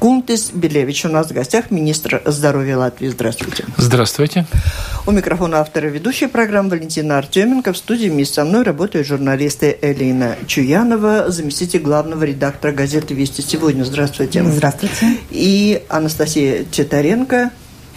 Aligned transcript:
Кунтис 0.00 0.50
Белевич. 0.52 1.04
У 1.04 1.08
нас 1.08 1.28
в 1.28 1.32
гостях 1.32 1.70
министр 1.70 2.22
здоровья 2.24 2.78
Латвии. 2.78 3.08
Здравствуйте. 3.08 3.66
Здравствуйте. 3.76 4.46
У 5.06 5.10
микрофона 5.12 5.60
автора 5.60 5.88
ведущей 5.88 6.26
программы 6.26 6.70
Валентина 6.70 7.18
Артеменко. 7.18 7.74
В 7.74 7.76
студии 7.76 8.08
вместе 8.08 8.36
со 8.36 8.44
мной 8.46 8.62
работают 8.62 9.06
журналисты 9.06 9.76
Элина 9.82 10.36
Чуянова, 10.46 11.30
заместитель 11.30 11.80
главного 11.80 12.24
редактора 12.24 12.72
газеты 12.72 13.12
«Вести 13.12 13.42
сегодня». 13.42 13.84
Здравствуйте. 13.84 14.42
Здравствуйте. 14.42 15.18
И 15.30 15.82
Анастасия 15.90 16.64
Титаренко 16.64 17.50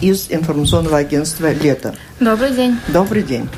из 0.04 0.26
информационного 0.30 0.98
агентства 0.98 1.50
«Лето». 1.50 1.94
Добрый 2.20 2.50
день. 2.50 2.78
Добрый 2.88 3.22
день. 3.24 3.48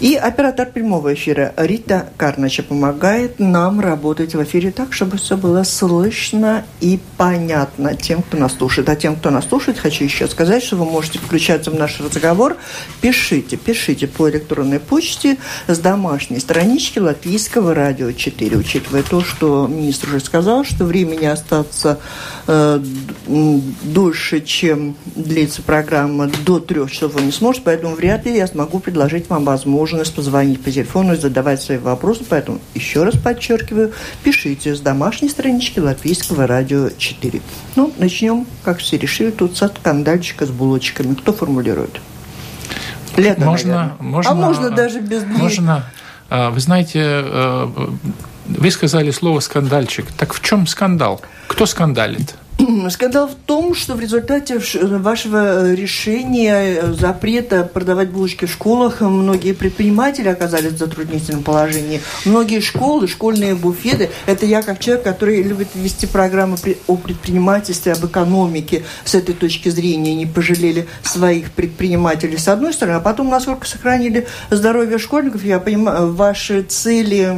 И 0.00 0.16
оператор 0.16 0.68
прямого 0.68 1.14
эфира 1.14 1.54
Рита 1.56 2.08
Карнача 2.16 2.64
помогает 2.64 3.38
нам 3.38 3.78
работать 3.78 4.34
в 4.34 4.42
эфире 4.42 4.72
так, 4.72 4.92
чтобы 4.92 5.18
все 5.18 5.36
было 5.36 5.62
слышно 5.62 6.64
и 6.80 6.98
понятно 7.16 7.94
тем, 7.94 8.22
кто 8.22 8.38
нас 8.38 8.54
слушает. 8.54 8.88
А 8.88 8.96
тем, 8.96 9.14
кто 9.14 9.30
нас 9.30 9.46
слушает, 9.46 9.78
хочу 9.78 10.02
еще 10.02 10.26
сказать, 10.26 10.64
что 10.64 10.76
вы 10.76 10.84
можете 10.84 11.20
включаться 11.20 11.70
в 11.70 11.74
наш 11.74 12.00
разговор. 12.00 12.56
Пишите, 13.00 13.56
пишите 13.56 14.08
по 14.08 14.28
электронной 14.28 14.80
почте 14.80 15.38
с 15.68 15.78
домашней 15.78 16.40
странички 16.40 16.98
Латвийского 16.98 17.72
радио 17.72 18.10
4. 18.10 18.56
Учитывая 18.56 19.04
то, 19.04 19.22
что 19.22 19.68
министр 19.68 20.08
уже 20.08 20.20
сказал, 20.20 20.64
что 20.64 20.84
времени 20.84 21.26
остаться 21.26 22.00
э, 22.48 22.80
дольше, 23.84 24.40
чем 24.40 24.96
длится 25.14 25.62
программа, 25.62 25.81
до 26.44 26.60
трех 26.60 26.90
часов 26.90 27.14
вы 27.14 27.22
не 27.22 27.32
сможете, 27.32 27.64
поэтому 27.64 27.94
вряд 27.94 28.24
ли 28.26 28.36
я 28.36 28.46
смогу 28.46 28.78
предложить 28.78 29.28
вам 29.28 29.44
возможность 29.44 30.14
позвонить 30.14 30.62
по 30.62 30.70
телефону 30.70 31.14
и 31.14 31.16
задавать 31.16 31.62
свои 31.62 31.78
вопросы. 31.78 32.24
Поэтому 32.28 32.60
еще 32.74 33.04
раз 33.04 33.16
подчеркиваю, 33.16 33.92
пишите 34.22 34.74
с 34.74 34.80
домашней 34.80 35.28
странички 35.28 35.78
Латвийского 35.80 36.46
радио 36.46 36.90
4. 36.90 37.40
Ну, 37.76 37.92
начнем, 37.98 38.46
как 38.62 38.78
все 38.78 38.98
решили, 38.98 39.30
тут 39.30 39.56
со 39.56 39.68
скандальчика 39.68 40.46
с 40.46 40.50
булочками. 40.50 41.14
Кто 41.14 41.32
формулирует? 41.32 42.00
Лето, 43.16 43.42
можно, 43.42 43.96
можно, 44.00 44.30
а 44.30 44.34
можно 44.34 44.70
даже 44.70 45.00
без 45.00 45.24
дней. 45.24 45.36
Можно. 45.36 45.84
А, 46.30 46.50
вы 46.50 46.60
знаете, 46.60 47.00
э, 47.04 47.68
вы 48.46 48.70
сказали 48.70 49.10
слово 49.10 49.40
скандальчик. 49.40 50.06
Так 50.12 50.32
в 50.32 50.40
чем 50.40 50.66
скандал? 50.66 51.20
Кто 51.46 51.66
скандалит? 51.66 52.34
Скандал 52.90 53.28
в 53.28 53.34
том, 53.34 53.74
что 53.74 53.94
в 53.94 54.00
результате 54.00 54.60
вашего 54.82 55.72
решения 55.72 56.92
запрета 56.92 57.64
продавать 57.64 58.10
булочки 58.10 58.44
в 58.44 58.52
школах 58.52 59.00
многие 59.00 59.52
предприниматели 59.52 60.28
оказались 60.28 60.72
в 60.72 60.78
затруднительном 60.78 61.42
положении. 61.42 62.00
Многие 62.24 62.60
школы, 62.60 63.08
школьные 63.08 63.54
буфеты, 63.54 64.10
это 64.26 64.46
я 64.46 64.62
как 64.62 64.78
человек, 64.78 65.04
который 65.04 65.42
любит 65.42 65.68
вести 65.74 66.06
программы 66.06 66.56
о 66.86 66.96
предпринимательстве, 66.96 67.92
об 67.92 68.04
экономике 68.04 68.84
с 69.04 69.14
этой 69.14 69.34
точки 69.34 69.68
зрения, 69.68 70.14
не 70.14 70.26
пожалели 70.26 70.86
своих 71.02 71.50
предпринимателей 71.52 72.36
с 72.36 72.48
одной 72.48 72.72
стороны, 72.72 72.96
а 72.96 73.00
потом, 73.00 73.28
насколько 73.28 73.66
сохранили 73.66 74.26
здоровье 74.50 74.98
школьников, 74.98 75.44
я 75.44 75.58
понимаю, 75.58 76.12
ваши 76.12 76.62
цели 76.62 77.36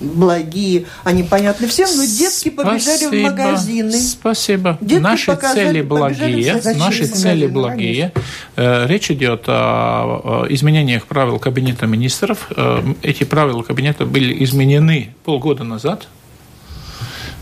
благие, 0.00 0.86
они 1.04 1.22
понятны 1.22 1.66
всем, 1.68 1.88
но 1.96 2.04
детки 2.04 2.50
побежали 2.50 3.06
в 3.06 3.22
магазины. 3.22 3.92
Спасибо 3.92 4.49
Спасибо. 4.50 4.78
Детки 4.80 5.02
наши 5.02 5.36
цели 5.36 5.82
благие. 5.82 6.60
Наши 6.76 7.06
цели 7.06 7.46
благие. 7.46 8.12
Э, 8.56 8.86
речь 8.86 9.10
идет 9.10 9.44
о 9.46 10.46
изменениях 10.48 11.06
правил 11.06 11.38
Кабинета 11.38 11.86
министров. 11.86 12.48
Э, 12.56 12.82
эти 13.02 13.24
правила 13.24 13.62
Кабинета 13.62 14.06
были 14.06 14.42
изменены 14.44 15.14
полгода 15.24 15.62
назад. 15.64 16.08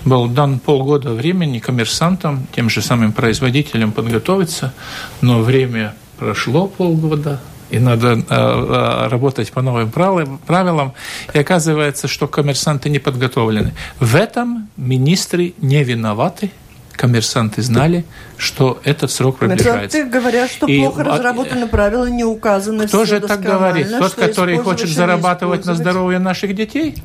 Был 0.04 0.28
дан 0.28 0.58
полгода 0.58 1.10
времени 1.10 1.58
коммерсантам, 1.58 2.46
тем 2.54 2.70
же 2.70 2.82
самым 2.82 3.12
производителям 3.12 3.92
подготовиться, 3.92 4.72
но 5.20 5.40
время 5.40 5.94
прошло 6.18 6.66
полгода, 6.66 7.40
и 7.70 7.78
надо 7.78 8.22
э, 8.28 9.08
работать 9.08 9.50
по 9.50 9.62
новым 9.62 9.90
правилам. 9.90 10.92
И 11.34 11.38
оказывается, 11.38 12.06
что 12.06 12.28
коммерсанты 12.28 12.90
не 12.90 12.98
подготовлены. 12.98 13.72
В 13.98 14.14
этом 14.14 14.68
министры 14.76 15.54
не 15.58 15.82
виноваты 15.82 16.50
коммерсанты 16.98 17.62
знали, 17.62 18.04
что 18.36 18.80
этот 18.84 19.10
срок 19.10 19.38
приближается. 19.38 19.98
Коммерсанты 19.98 20.04
говорят, 20.04 20.50
что 20.50 20.66
и, 20.66 20.80
плохо 20.80 21.04
разработаны 21.04 21.68
правила, 21.68 22.06
не 22.06 22.24
указаны 22.24 22.86
Кто 22.86 23.04
же 23.04 23.20
так 23.20 23.40
говорит? 23.40 23.88
Тот, 23.98 24.14
который 24.14 24.58
хочет 24.58 24.90
зарабатывать 24.90 25.64
на 25.64 25.74
здоровье 25.74 26.18
наших 26.18 26.54
детей? 26.54 26.96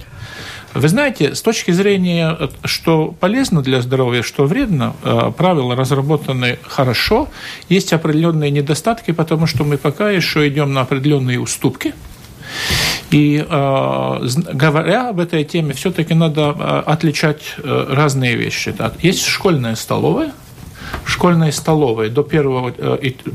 Вы 0.73 0.87
знаете, 0.87 1.35
с 1.35 1.41
точки 1.43 1.69
зрения, 1.69 2.49
что 2.63 3.15
полезно 3.19 3.61
для 3.61 3.79
здоровья, 3.81 4.23
что 4.23 4.45
вредно, 4.45 4.95
э, 5.03 5.31
правила 5.37 5.75
разработаны 5.75 6.57
хорошо, 6.67 7.29
есть 7.69 7.93
определенные 7.93 8.49
недостатки, 8.49 9.11
потому 9.11 9.45
что 9.45 9.63
мы 9.63 9.77
пока 9.77 10.09
еще 10.09 10.47
идем 10.47 10.73
на 10.73 10.81
определенные 10.81 11.39
уступки. 11.39 11.93
И 13.13 13.45
э, 13.47 14.27
говоря 14.53 15.09
об 15.09 15.19
этой 15.19 15.43
теме, 15.43 15.75
все-таки 15.75 16.15
надо 16.15 16.55
э, 16.57 16.83
отличать 16.87 17.43
э, 17.57 17.85
разные 17.91 18.35
вещи. 18.35 18.75
Есть 19.03 19.27
школьная 19.27 19.75
столовая, 19.75 20.31
школьная 21.05 21.51
столовая 21.51 22.09
до 22.09 22.23
первого 22.23 22.71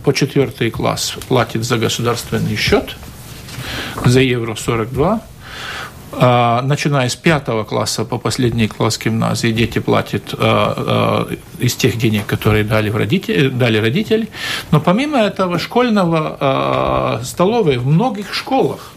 по 0.05 0.13
четвертый 0.13 0.73
класс 0.73 1.15
платит 1.29 1.63
за 1.65 1.79
государственный 1.79 2.57
счет, 2.57 2.97
за 4.05 4.19
евро 4.19 4.57
42. 4.57 5.21
Начиная 6.11 7.09
с 7.09 7.15
пятого 7.15 7.63
класса 7.63 8.05
по 8.05 8.19
последний 8.19 8.67
класс 8.67 8.99
гимназии 8.99 9.53
дети 9.53 9.79
платят 9.79 10.35
из 11.61 11.75
тех 11.75 11.99
денег, 11.99 12.27
которые 12.27 12.65
дали, 12.65 12.91
родители, 12.91 13.49
дали 13.49 13.79
родители. 13.79 14.29
Но 14.73 14.81
помимо 14.81 15.19
этого 15.19 15.61
школьного 15.61 17.21
столовой 17.23 17.77
в 17.77 17.87
многих 17.87 18.35
школах 18.35 18.95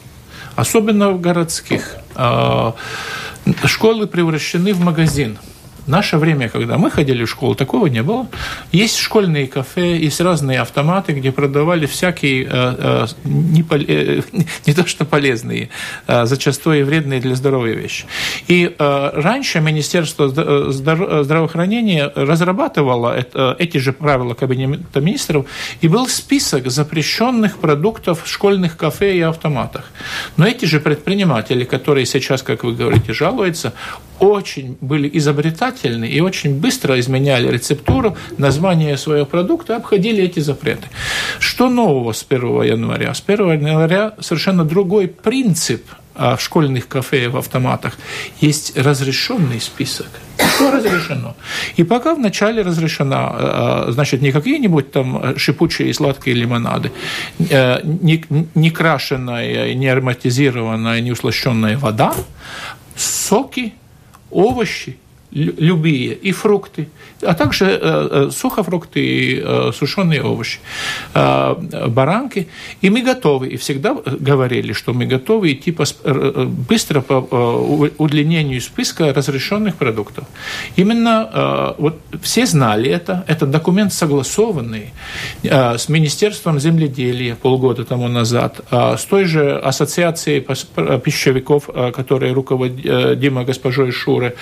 особенно 0.61 1.11
в 1.11 1.19
городских. 1.19 1.97
А, 2.16 2.75
школы 3.66 4.07
превращены 4.07 4.73
в 4.73 4.79
магазин– 4.79 5.38
в 5.86 5.88
наше 5.88 6.18
время, 6.18 6.50
когда 6.50 6.78
мы 6.78 6.92
ходили 6.92 7.24
в 7.24 7.30
школу, 7.30 7.56
такого 7.56 7.88
не 7.88 8.03
было. 8.03 8.28
Есть 8.72 8.97
школьные 8.97 9.47
кафе, 9.47 9.97
есть 9.97 10.22
разные 10.22 10.62
автоматы, 10.62 11.14
где 11.14 11.31
продавали 11.31 11.86
всякие, 11.86 12.44
э, 12.44 12.47
э, 12.52 13.08
не, 13.24 13.66
э, 13.69 14.22
не 14.68 14.74
то 14.74 14.86
что 14.86 15.06
полезные, 15.06 15.69
а 16.08 16.25
зачастую 16.25 16.86
вредные 16.86 17.19
для 17.19 17.36
здоровья 17.36 17.74
вещи. 17.75 18.06
И 18.47 18.75
раньше 18.78 19.59
Министерство 19.59 20.30
здравоохранения 20.30 22.12
разрабатывало 22.16 23.25
эти 23.58 23.78
же 23.78 23.94
правила 23.94 24.34
Кабинета 24.34 25.02
министров, 25.02 25.46
и 25.81 25.88
был 25.88 26.08
список 26.08 26.69
запрещенных 26.69 27.58
продуктов 27.58 28.24
в 28.24 28.28
школьных 28.28 28.78
кафе 28.78 29.18
и 29.18 29.22
автоматах. 29.22 29.92
Но 30.38 30.46
эти 30.46 30.66
же 30.66 30.80
предприниматели, 30.80 31.63
которые 31.63 32.06
сейчас, 32.06 32.44
как 32.44 32.63
вы 32.63 32.74
говорите, 32.74 33.13
жалуются, 33.13 33.74
очень 34.19 34.78
были 34.81 35.09
изобретательны 35.13 35.70
и 35.83 36.19
очень 36.21 36.59
быстро 36.59 36.99
изменяли 36.99 37.47
рецептуру, 37.51 38.17
название 38.37 38.97
своего 38.97 39.25
продукта, 39.25 39.75
обходили 39.75 40.23
эти 40.23 40.39
запреты. 40.39 40.87
Что 41.39 41.69
нового 41.69 42.13
с 42.13 42.25
1 42.27 42.63
января? 42.63 43.13
С 43.13 43.23
1 43.25 43.51
января 43.53 44.13
совершенно 44.19 44.65
другой 44.65 45.07
принцип 45.07 45.83
а 46.13 46.35
в 46.35 46.41
школьных 46.41 46.87
кафе 46.87 47.29
в 47.29 47.37
автоматах 47.37 47.97
есть 48.41 48.77
разрешенный 48.77 49.61
список. 49.61 50.07
Все 50.37 50.69
разрешено. 50.69 51.35
И 51.77 51.83
пока 51.83 52.15
вначале 52.15 52.61
разрешена, 52.63 53.27
а, 53.29 53.85
а, 53.88 53.91
значит, 53.91 54.21
не 54.21 54.31
какие-нибудь 54.31 54.91
там 54.91 55.38
шипучие 55.38 55.89
и 55.89 55.93
сладкие 55.93 56.35
лимонады, 56.35 56.91
не, 57.39 58.25
не 58.55 58.69
крашеная, 58.71 59.73
не 59.73 59.88
ароматизированная, 59.88 60.99
не 60.99 61.11
услощенная 61.11 61.77
вода, 61.77 62.13
соки 62.95 63.73
овощи 64.29 64.97
любые, 65.31 66.14
и 66.14 66.31
фрукты, 66.31 66.88
а 67.22 67.34
также 67.34 67.66
э, 67.66 67.80
э, 67.81 68.30
сухофрукты 68.31 69.00
и 69.00 69.42
э, 69.44 69.72
сушеные 69.74 70.24
овощи, 70.24 70.60
баранки. 71.13 72.48
И 72.81 72.89
мы 72.89 73.01
готовы, 73.01 73.48
и 73.48 73.57
всегда 73.57 73.94
говорили, 73.94 74.74
что 74.74 74.94
мы 74.94 75.06
готовы 75.06 75.54
идти 75.54 75.72
по, 75.72 75.86
быстро 76.69 77.01
по 77.01 77.16
удлинению 77.98 78.62
списка 78.62 79.13
разрешенных 79.13 79.75
продуктов. 79.75 80.25
Именно 80.75 81.75
вот 81.77 82.00
все 82.22 82.45
знали 82.45 82.89
это, 82.89 83.24
это 83.27 83.45
документ 83.45 83.94
согласованный 83.94 84.94
с 85.44 85.89
Министерством 85.89 86.60
земледелия 86.60 87.36
полгода 87.36 87.84
тому 87.84 88.07
назад, 88.07 88.62
с 88.72 89.04
той 89.06 89.25
же 89.25 89.57
ассоциацией 89.57 90.42
пищевиков, 90.42 91.69
которой 91.94 92.34
Дима 93.16 93.44
госпожой 93.44 93.92
Шуры, 93.92 94.36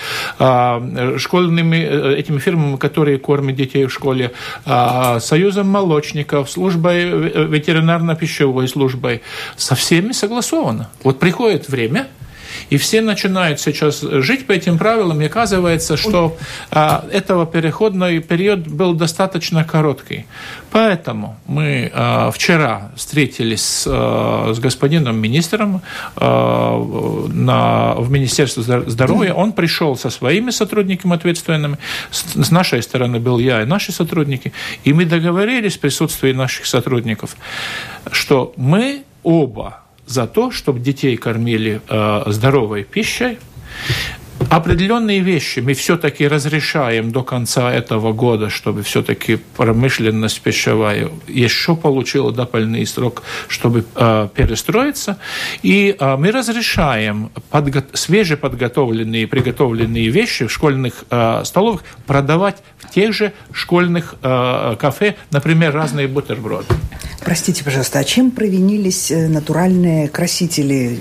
школьными 1.18 1.76
э, 1.76 2.16
этими 2.18 2.38
фирмами, 2.38 2.76
которые 2.76 3.18
кормят 3.18 3.56
детей 3.56 3.84
в 3.86 3.92
школе, 3.92 4.32
а, 4.64 5.20
союзом 5.20 5.68
молочников, 5.68 6.50
службой 6.50 7.04
э, 7.04 7.46
ветеринарно-пищевой 7.46 8.68
службой, 8.68 9.22
со 9.56 9.74
всеми 9.74 10.12
согласовано. 10.12 10.90
Вот 11.02 11.18
приходит 11.18 11.68
время, 11.68 12.08
И 12.70 12.76
все 12.76 13.02
начинают 13.02 13.60
сейчас 13.60 14.00
жить 14.00 14.46
по 14.46 14.52
этим 14.52 14.78
правилам, 14.78 15.20
и 15.20 15.26
оказывается, 15.26 15.96
что 15.96 16.36
а, 16.70 17.04
этого 17.12 17.44
переходный 17.44 18.20
период 18.20 18.66
был 18.66 18.94
достаточно 18.94 19.64
короткий. 19.64 20.26
Поэтому 20.70 21.36
мы 21.46 21.90
а, 21.92 22.30
вчера 22.30 22.92
встретились 22.94 23.64
с, 23.64 23.84
а, 23.88 24.52
с 24.54 24.60
господином 24.60 25.16
министром 25.16 25.82
а, 26.16 27.26
на, 27.28 27.94
в 27.96 28.10
Министерстве 28.10 28.62
здоровья. 28.62 29.34
Он 29.34 29.52
пришел 29.52 29.96
со 29.96 30.10
своими 30.10 30.50
сотрудниками 30.50 31.14
ответственными. 31.14 31.76
С, 32.12 32.46
с 32.46 32.50
нашей 32.52 32.82
стороны 32.82 33.18
был 33.18 33.38
я 33.38 33.62
и 33.62 33.64
наши 33.64 33.90
сотрудники. 33.90 34.52
И 34.84 34.92
мы 34.92 35.06
договорились 35.06 35.76
в 35.76 35.80
присутствии 35.80 36.32
наших 36.32 36.66
сотрудников, 36.66 37.36
что 38.12 38.52
мы 38.56 39.02
оба 39.24 39.79
за 40.10 40.26
то, 40.26 40.50
чтобы 40.50 40.80
детей 40.80 41.16
кормили 41.16 41.80
э, 41.88 42.22
здоровой 42.26 42.82
пищей. 42.82 43.38
Определенные 44.48 45.20
вещи 45.20 45.60
мы 45.60 45.74
все-таки 45.74 46.26
разрешаем 46.26 47.12
до 47.12 47.22
конца 47.22 47.72
этого 47.72 48.12
года, 48.12 48.50
чтобы 48.50 48.82
все-таки 48.82 49.36
промышленность 49.56 50.40
пищевая 50.40 51.10
еще 51.28 51.76
получила 51.76 52.32
допольный 52.32 52.84
срок, 52.86 53.22
чтобы 53.46 53.84
э, 53.94 54.28
перестроиться. 54.34 55.18
И 55.62 55.94
э, 55.96 56.16
мы 56.16 56.32
разрешаем 56.32 57.30
подго- 57.52 57.84
свежеподготовленные, 57.92 59.28
приготовленные 59.28 60.08
вещи 60.08 60.46
в 60.46 60.52
школьных 60.52 61.04
э, 61.10 61.42
столовых 61.44 61.84
продавать 62.06 62.56
в 62.78 62.90
тех 62.90 63.12
же 63.12 63.32
школьных 63.52 64.16
э, 64.22 64.76
кафе, 64.80 65.14
например, 65.30 65.72
разные 65.72 66.08
бутерброды. 66.08 66.74
Простите, 67.24 67.62
пожалуйста, 67.64 67.98
а 67.98 68.04
чем 68.04 68.30
провинились 68.30 69.10
э, 69.10 69.28
натуральные 69.28 70.08
красители, 70.08 71.00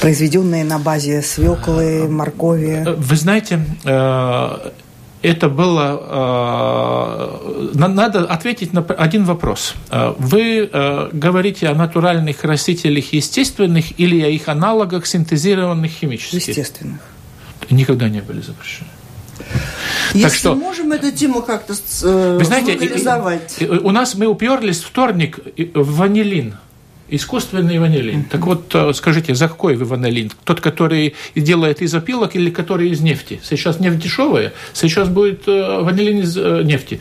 произведенные 0.00 0.64
на 0.64 0.78
базе 0.78 1.22
свеклы, 1.22 2.08
моркови? 2.08 2.82
Э, 2.86 2.94
вы 2.94 3.16
знаете, 3.16 3.60
э, 3.84 4.70
это 5.22 5.48
было... 5.48 7.40
Надо 7.74 8.24
ответить 8.24 8.72
на 8.72 8.80
один 8.80 9.24
вопрос. 9.24 9.74
Вы 10.18 10.68
говорите 11.12 11.68
о 11.68 11.74
натуральных 11.76 12.42
растителях 12.42 13.12
естественных 13.12 14.00
или 14.00 14.20
о 14.20 14.28
их 14.28 14.48
аналогах 14.48 15.06
синтезированных 15.06 15.92
химических? 15.92 16.48
Естественных. 16.48 17.00
Никогда 17.70 18.08
не 18.08 18.20
были 18.20 18.40
запрещены. 18.40 18.88
Если 20.14 20.28
так 20.28 20.34
что, 20.34 20.54
можем 20.54 20.92
эту 20.92 21.10
тему 21.10 21.42
как-то 21.42 21.74
э, 21.74 22.36
вы 22.38 22.44
знаете, 22.44 23.68
у 23.68 23.90
нас 23.90 24.14
мы 24.14 24.26
уперлись 24.26 24.80
вторник 24.80 25.38
в 25.74 25.96
ванилин 25.96 26.56
искусственный 27.08 27.78
ванилин. 27.78 28.20
Mm-hmm. 28.20 28.30
Так 28.30 28.46
вот, 28.46 28.74
э, 28.74 28.92
скажите, 28.94 29.34
за 29.34 29.48
какой 29.48 29.76
вы 29.76 29.84
ванилин? 29.84 30.32
Тот, 30.44 30.60
который 30.62 31.14
делает 31.34 31.82
из 31.82 31.94
опилок 31.94 32.34
или 32.36 32.50
который 32.50 32.88
из 32.88 33.00
нефти? 33.00 33.38
Сейчас 33.44 33.80
нефть 33.80 33.98
дешевая, 33.98 34.52
сейчас 34.72 35.08
будет 35.08 35.46
э, 35.46 35.80
ванилин 35.82 36.20
из 36.20 36.36
нефти. 36.36 37.00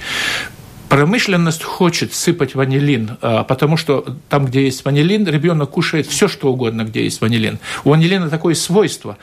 Промышленность 0.91 1.63
хочет 1.63 2.13
сыпать 2.13 2.53
ванилин, 2.53 3.11
а, 3.21 3.45
потому 3.45 3.77
что 3.77 4.17
там, 4.27 4.45
где 4.45 4.65
есть 4.65 4.83
ванилин, 4.83 5.25
ребенок 5.25 5.69
кушает 5.69 6.05
все, 6.05 6.27
что 6.27 6.51
угодно, 6.51 6.83
где 6.83 7.05
есть 7.05 7.21
ванилин. 7.21 7.59
У 7.85 7.91
ванилина 7.91 8.29
такое 8.29 8.55
свойство. 8.55 9.17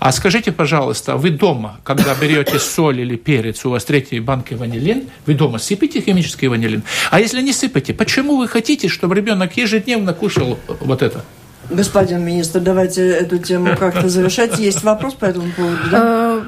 А 0.00 0.12
скажите, 0.12 0.52
пожалуйста, 0.52 1.16
вы 1.16 1.30
дома, 1.30 1.80
когда 1.82 2.14
берете 2.14 2.58
соль 2.58 3.00
или 3.00 3.16
перец, 3.16 3.64
у 3.64 3.70
вас 3.70 3.86
третьей 3.86 4.20
банки 4.20 4.52
ванилин, 4.52 5.04
вы 5.24 5.32
дома 5.32 5.56
сыпете 5.56 6.02
химический 6.02 6.48
ванилин? 6.48 6.82
А 7.10 7.20
если 7.20 7.40
не 7.40 7.54
сыпете, 7.54 7.94
почему 7.94 8.36
вы 8.36 8.46
хотите, 8.46 8.88
чтобы 8.88 9.14
ребенок 9.14 9.56
ежедневно 9.56 10.12
кушал 10.12 10.58
вот 10.80 11.00
это? 11.00 11.24
Господин 11.70 12.22
министр, 12.22 12.60
давайте 12.60 13.00
эту 13.00 13.38
тему 13.38 13.74
как-то 13.78 14.10
завершать. 14.10 14.58
Есть 14.58 14.82
вопрос 14.82 15.14
по 15.14 15.24
этому 15.24 15.50
поводу, 15.52 15.78
да? 15.90 16.42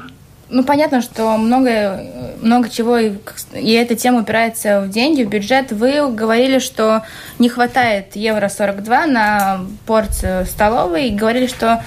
Э, 0.49 0.53
ну, 0.53 0.63
понятно, 0.63 1.01
что 1.01 1.37
много, 1.37 2.03
много 2.41 2.69
чего, 2.69 2.97
и, 2.97 3.13
и 3.53 3.71
эта 3.73 3.95
тема 3.95 4.21
упирается 4.21 4.81
в 4.81 4.89
деньги, 4.89 5.23
в 5.23 5.29
бюджет. 5.29 5.71
Вы 5.71 6.11
говорили, 6.13 6.59
что 6.59 7.03
не 7.39 7.49
хватает 7.49 8.15
евро 8.15 8.49
42 8.49 9.07
на 9.07 9.61
порцию 9.85 10.45
столовой, 10.45 11.09
и 11.09 11.15
говорили, 11.15 11.47
что 11.47 11.83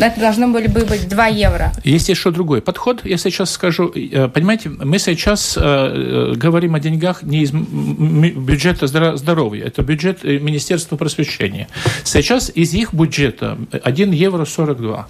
это 0.00 0.20
должно 0.20 0.48
были 0.48 0.66
бы 0.66 0.84
быть 0.84 1.08
2 1.08 1.26
евро. 1.28 1.72
Есть 1.84 2.08
еще 2.08 2.30
другой 2.30 2.60
подход, 2.60 3.04
я 3.04 3.16
сейчас 3.16 3.50
скажу. 3.50 3.90
Э, 3.94 4.28
понимаете, 4.28 4.68
мы 4.68 4.98
сейчас 4.98 5.56
э, 5.60 6.32
говорим 6.36 6.74
о 6.74 6.80
деньгах 6.80 7.22
не 7.22 7.42
из 7.42 7.50
бюджета 7.52 8.86
здоровья, 8.86 9.64
это 9.64 9.82
бюджет 9.82 10.24
э, 10.24 10.38
Министерства 10.38 10.96
просвещения. 10.96 11.68
Сейчас 12.04 12.50
из 12.54 12.74
их 12.74 12.92
бюджета 12.92 13.58
1 13.70 14.12
евро 14.12 14.44
42. 14.44 15.08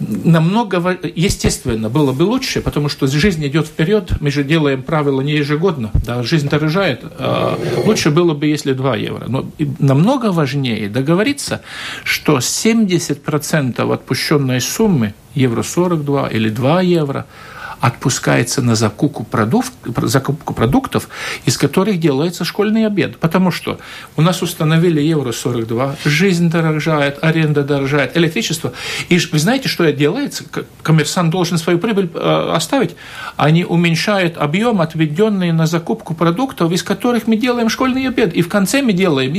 Намного, 0.00 0.98
естественно, 1.14 1.87
было 1.88 2.12
бы 2.12 2.22
лучше, 2.22 2.60
потому 2.60 2.88
что 2.88 3.06
жизнь 3.06 3.46
идет 3.46 3.66
вперед, 3.66 4.12
мы 4.20 4.30
же 4.30 4.44
делаем 4.44 4.82
правила 4.82 5.20
не 5.20 5.32
ежегодно, 5.32 5.90
да, 6.06 6.22
жизнь 6.22 6.48
дорожает. 6.48 7.02
Лучше 7.84 8.10
было 8.10 8.34
бы, 8.34 8.46
если 8.46 8.72
2 8.72 8.96
евро. 8.96 9.24
Но 9.28 9.50
намного 9.78 10.32
важнее 10.32 10.88
договориться, 10.88 11.60
что 12.04 12.38
70% 12.38 13.14
процентов 13.16 13.90
отпущенной 13.90 14.60
суммы, 14.60 15.14
евро 15.34 15.62
42 15.62 16.28
или 16.28 16.48
2 16.48 16.82
евро, 16.82 17.26
отпускается 17.80 18.62
на 18.62 18.74
закупку, 18.74 19.24
продук, 19.24 19.66
закупку 20.02 20.54
продуктов, 20.54 21.08
из 21.44 21.56
которых 21.56 22.00
делается 22.00 22.44
школьный 22.44 22.86
обед. 22.86 23.18
Потому 23.18 23.50
что 23.50 23.78
у 24.16 24.22
нас 24.22 24.42
установили 24.42 25.00
евро 25.00 25.32
42, 25.32 25.96
жизнь 26.04 26.50
дорожает, 26.50 27.18
аренда 27.22 27.62
дорожает, 27.62 28.16
электричество. 28.16 28.72
И 29.08 29.18
вы 29.18 29.38
знаете, 29.38 29.68
что 29.68 29.90
делается? 29.92 30.44
Коммерсант 30.82 31.30
должен 31.30 31.58
свою 31.58 31.78
прибыль 31.78 32.10
э, 32.14 32.52
оставить. 32.54 32.96
Они 33.36 33.64
уменьшают 33.64 34.36
объем, 34.36 34.80
отведенный 34.80 35.52
на 35.52 35.66
закупку 35.66 36.14
продуктов, 36.14 36.72
из 36.72 36.82
которых 36.82 37.26
мы 37.26 37.36
делаем 37.36 37.68
школьный 37.68 38.08
обед. 38.08 38.34
И 38.34 38.42
в 38.42 38.48
конце 38.48 38.82
мы 38.82 38.92
делаем 38.92 39.32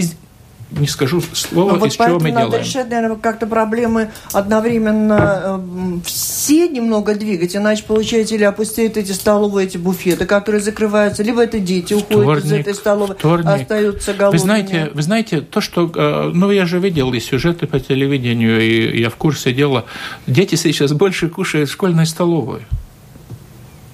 не 0.71 0.87
скажу 0.87 1.21
слово, 1.33 1.77
ну, 1.77 1.85
из 1.85 1.93
чего 1.93 2.19
мы 2.19 2.31
надо 2.31 2.47
делаем. 2.47 2.63
решать, 2.63 2.89
наверное, 2.89 3.17
как-то 3.17 3.47
проблемы 3.47 4.11
одновременно 4.33 5.41
э, 5.43 5.99
все 6.05 6.67
немного 6.67 7.15
двигать, 7.15 7.55
иначе, 7.55 7.83
получается, 7.83 8.35
или 8.35 8.43
опустеют 8.43 8.97
эти 8.97 9.11
столовые, 9.11 9.67
эти 9.67 9.77
буфеты, 9.77 10.25
которые 10.25 10.61
закрываются, 10.61 11.23
либо 11.23 11.43
это 11.43 11.59
дети 11.59 11.93
уходят 11.93 12.43
вторник, 12.43 12.45
из 12.45 12.51
этой 12.51 12.73
столовой, 12.75 13.15
вторник. 13.15 13.47
остаются 13.47 14.13
голодными. 14.13 14.39
Вы 14.39 14.43
знаете, 14.43 14.91
вы 14.93 15.01
знаете, 15.01 15.41
то, 15.41 15.61
что... 15.61 15.91
Э, 15.95 16.31
ну, 16.33 16.51
я 16.51 16.65
же 16.65 16.79
видел 16.79 17.11
и 17.13 17.19
сюжеты 17.19 17.67
по 17.67 17.79
телевидению, 17.79 18.61
и 18.61 18.99
я 18.99 19.09
в 19.09 19.15
курсе 19.15 19.53
дела. 19.53 19.85
Дети 20.27 20.55
сейчас 20.55 20.93
больше 20.93 21.29
кушают 21.29 21.69
в 21.69 21.73
школьной 21.73 22.05
столовой. 22.05 22.61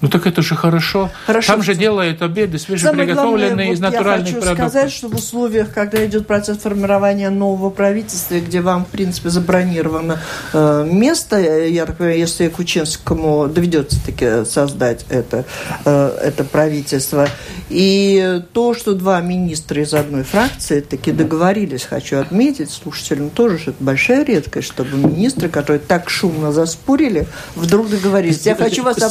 Ну 0.02 0.08
так 0.08 0.26
это 0.26 0.42
же 0.42 0.54
хорошо. 0.54 1.10
хорошо. 1.26 1.52
Там 1.52 1.62
же 1.62 1.74
делают 1.74 2.20
обеды 2.20 2.58
свежеприготовленные 2.58 3.72
из 3.72 3.80
натуральных 3.80 4.28
продуктов. 4.30 4.50
Я 4.50 4.56
хочу 4.56 4.70
сказать, 4.70 4.92
что 4.92 5.08
в 5.08 5.14
условиях, 5.14 5.72
когда 5.72 6.04
идет 6.04 6.26
процесс 6.26 6.58
формирования 6.58 7.30
нового 7.30 7.70
правительства, 7.70 8.38
где 8.38 8.60
вам, 8.60 8.84
в 8.84 8.88
принципе, 8.88 9.30
забронировано 9.30 10.20
э, 10.52 10.88
место, 10.90 11.38
я 11.38 11.86
так 11.86 11.96
понимаю, 11.96 12.18
если 12.18 12.48
Кучинскому 12.48 13.48
доведется 13.48 14.04
таки 14.04 14.44
создать 14.44 15.06
это, 15.08 15.44
э, 15.84 16.18
это 16.22 16.44
правительство, 16.44 17.28
и 17.70 18.42
то, 18.52 18.74
что 18.74 18.94
два 18.94 19.20
министра 19.20 19.82
из 19.82 19.94
одной 19.94 20.24
фракции 20.24 20.80
таки 20.80 21.10
договорились, 21.10 21.84
хочу 21.84 22.18
отметить, 22.18 22.70
слушателям 22.70 23.30
тоже, 23.30 23.58
что 23.58 23.70
это 23.70 23.82
большая 23.82 24.24
редкость, 24.24 24.68
чтобы 24.68 24.96
министры, 24.98 25.48
которые 25.48 25.80
так 25.80 26.10
шумно 26.10 26.52
заспорили, 26.52 27.26
вдруг 27.54 27.88
договорились. 27.88 28.44
Я 28.44 28.54
хочу 28.54 28.82
вас 28.82 28.98
о 28.98 29.08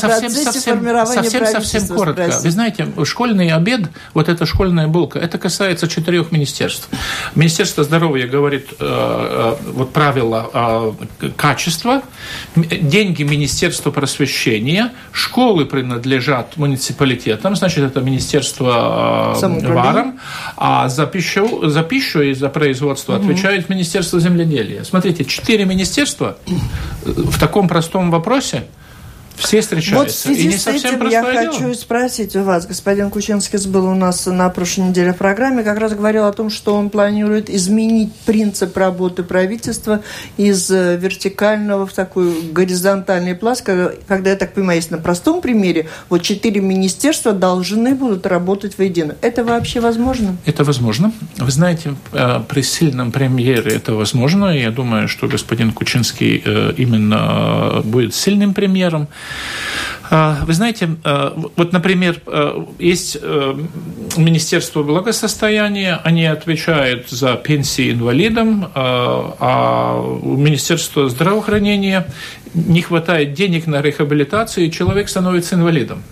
процессе 0.92 1.30
формирования 1.30 1.30
совсем, 1.30 1.82
совсем 1.82 1.96
коротко. 1.96 2.24
Спросить. 2.24 2.44
Вы 2.44 2.51
знаете, 2.51 2.88
школьный 3.04 3.50
обед, 3.51 3.82
вот 4.13 4.30
эта 4.30 4.46
школьная 4.46 4.88
булка, 4.88 5.20
это 5.20 5.38
касается 5.38 5.88
четырех 5.88 6.32
министерств. 6.32 6.89
Министерство 7.36 7.84
здоровья 7.84 8.27
говорит 8.27 8.70
э, 8.72 8.75
э, 8.80 9.72
вот 9.72 9.94
правила 9.94 10.50
э, 11.22 11.30
качества, 11.36 12.01
деньги 12.56 13.24
Министерства 13.24 13.92
просвещения, 13.92 14.92
школы 15.12 15.65
принадлежат 15.65 16.58
муниципалитетам, 16.58 17.56
значит, 17.56 17.84
это 17.84 18.01
Министерство 18.01 19.36
э, 19.42 19.74
варом, 19.74 20.20
а 20.58 20.89
за 20.89 21.06
пищу, 21.06 21.68
за 21.68 21.84
пищу 21.84 22.22
и 22.22 22.34
за 22.34 22.50
производство 22.50 23.15
угу. 23.15 23.24
отвечает 23.24 23.70
Министерство 23.70 24.20
земледелия. 24.20 24.84
Смотрите, 24.84 25.25
четыре 25.25 25.65
министерства 25.65 26.38
в 27.04 27.39
таком 27.39 27.68
простом 27.68 28.12
вопросе 28.12 28.65
все 29.38 29.62
встречаются. 29.62 29.96
Вот 29.96 30.12
в 30.12 30.15
связи 30.15 30.51
с 30.51 30.68
этим 30.68 31.08
я 31.08 31.22
дело. 31.22 31.54
хочу 31.54 31.74
спросить 31.74 32.36
у 32.36 32.44
вас, 32.44 32.65
господин 32.65 33.10
Кучинский 33.10 33.56
был 33.70 33.88
у 33.88 33.96
нас 33.96 34.25
на 34.25 34.50
прошлой 34.50 34.89
неделе 34.89 35.13
в 35.13 35.18
программе, 35.18 35.63
как 35.63 35.77
раз 35.77 35.94
говорил 35.94 36.25
о 36.25 36.34
том, 36.34 36.50
что 36.50 36.75
он 36.75 36.89
планирует 36.89 37.50
изменить 37.50 38.13
принцип 38.25 38.75
работы 38.77 39.24
правительства 39.24 40.01
из 40.38 40.70
э, 40.72 40.98
вертикального 40.98 41.86
в 41.86 41.94
такой 41.94 42.42
горизонтальный 42.51 43.36
пласт, 43.36 43.63
когда, 43.63 44.30
я 44.30 44.36
так 44.36 44.54
понимаю, 44.54 44.80
если 44.80 44.96
на 44.96 45.01
простом 45.01 45.42
примере, 45.42 45.88
вот 46.10 46.22
четыре 46.22 46.62
министерства 46.62 47.32
должны 47.32 47.96
будут 47.96 48.25
работать 48.25 48.77
воедино. 48.77 49.15
Это 49.22 49.44
вообще 49.44 49.80
возможно? 49.80 50.38
Это 50.46 50.63
возможно. 50.63 51.12
Вы 51.38 51.51
знаете, 51.51 51.96
э, 52.12 52.42
при 52.48 52.62
сильном 52.62 53.12
премьере 53.12 53.72
это 53.72 53.94
возможно. 53.94 54.48
Я 54.48 54.72
думаю, 54.72 55.08
что 55.08 55.27
господин 55.27 55.72
Кучинский 55.72 56.42
э, 56.46 56.74
именно 56.77 57.82
будет 57.84 58.13
сильным 58.13 58.54
премьером. 58.54 59.08
А, 60.10 60.44
вы 60.46 60.53
знаете, 60.53 60.89
а, 61.03 61.34
вот, 61.55 61.74
например, 61.74 62.22
а, 62.27 62.65
есть 62.79 63.17
Министерство 64.17 64.84
благосостояния, 64.84 66.00
они 66.03 66.25
отвечают 66.25 67.10
за 67.10 67.36
пенсии 67.36 67.91
инвалидам, 67.91 68.72
а 68.74 70.00
у 70.00 70.38
Министерства 70.38 71.10
здравоохранения 71.10 72.08
не 72.53 72.82
хватает 72.82 73.34
денег 73.34 73.67
на 73.67 73.82
реабилитацию, 73.82 74.67
и 74.67 74.72
человек 74.72 75.10
становится 75.10 75.55
инвалидом. 75.55 76.03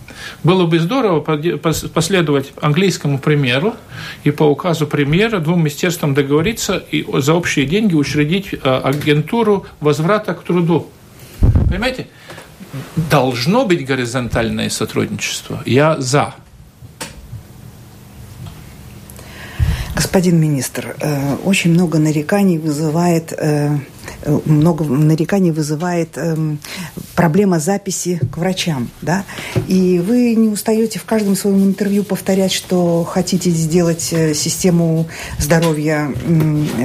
Было 0.43 0.65
бы 0.65 0.79
здорово 0.79 1.19
последовать 1.21 2.51
английскому 2.61 3.19
примеру 3.19 3.75
и 4.23 4.31
по 4.31 4.43
указу 4.43 4.87
премьера 4.87 5.39
двум 5.39 5.59
министерствам 5.59 6.13
договориться 6.13 6.83
и 6.91 7.05
за 7.21 7.33
общие 7.33 7.65
деньги 7.65 7.95
учредить 7.95 8.53
агентуру 8.63 9.65
возврата 9.79 10.33
к 10.33 10.43
труду. 10.43 10.89
Понимаете? 11.69 12.07
Должно 13.09 13.65
быть 13.65 13.85
горизонтальное 13.85 14.69
сотрудничество. 14.69 15.61
Я 15.65 15.99
за. 15.99 16.33
Господин 19.95 20.39
министр, 20.39 20.95
э, 20.99 21.35
очень 21.43 21.71
много 21.71 21.99
нареканий 21.99 22.57
вызывает 22.57 23.31
э, 23.33 23.77
много 24.45 24.85
нареканий 24.85 25.51
вызывает 25.51 26.17
эм, 26.17 26.59
проблема 27.15 27.59
записи 27.59 28.19
к 28.31 28.37
врачам, 28.37 28.89
да, 29.01 29.23
и 29.67 29.99
вы 29.99 30.35
не 30.35 30.49
устаете 30.49 30.99
в 30.99 31.05
каждом 31.05 31.35
своем 31.35 31.63
интервью 31.63 32.03
повторять, 32.03 32.51
что 32.51 33.03
хотите 33.03 33.49
сделать 33.49 34.09
э, 34.11 34.33
систему 34.33 35.07
здоровья 35.39 36.13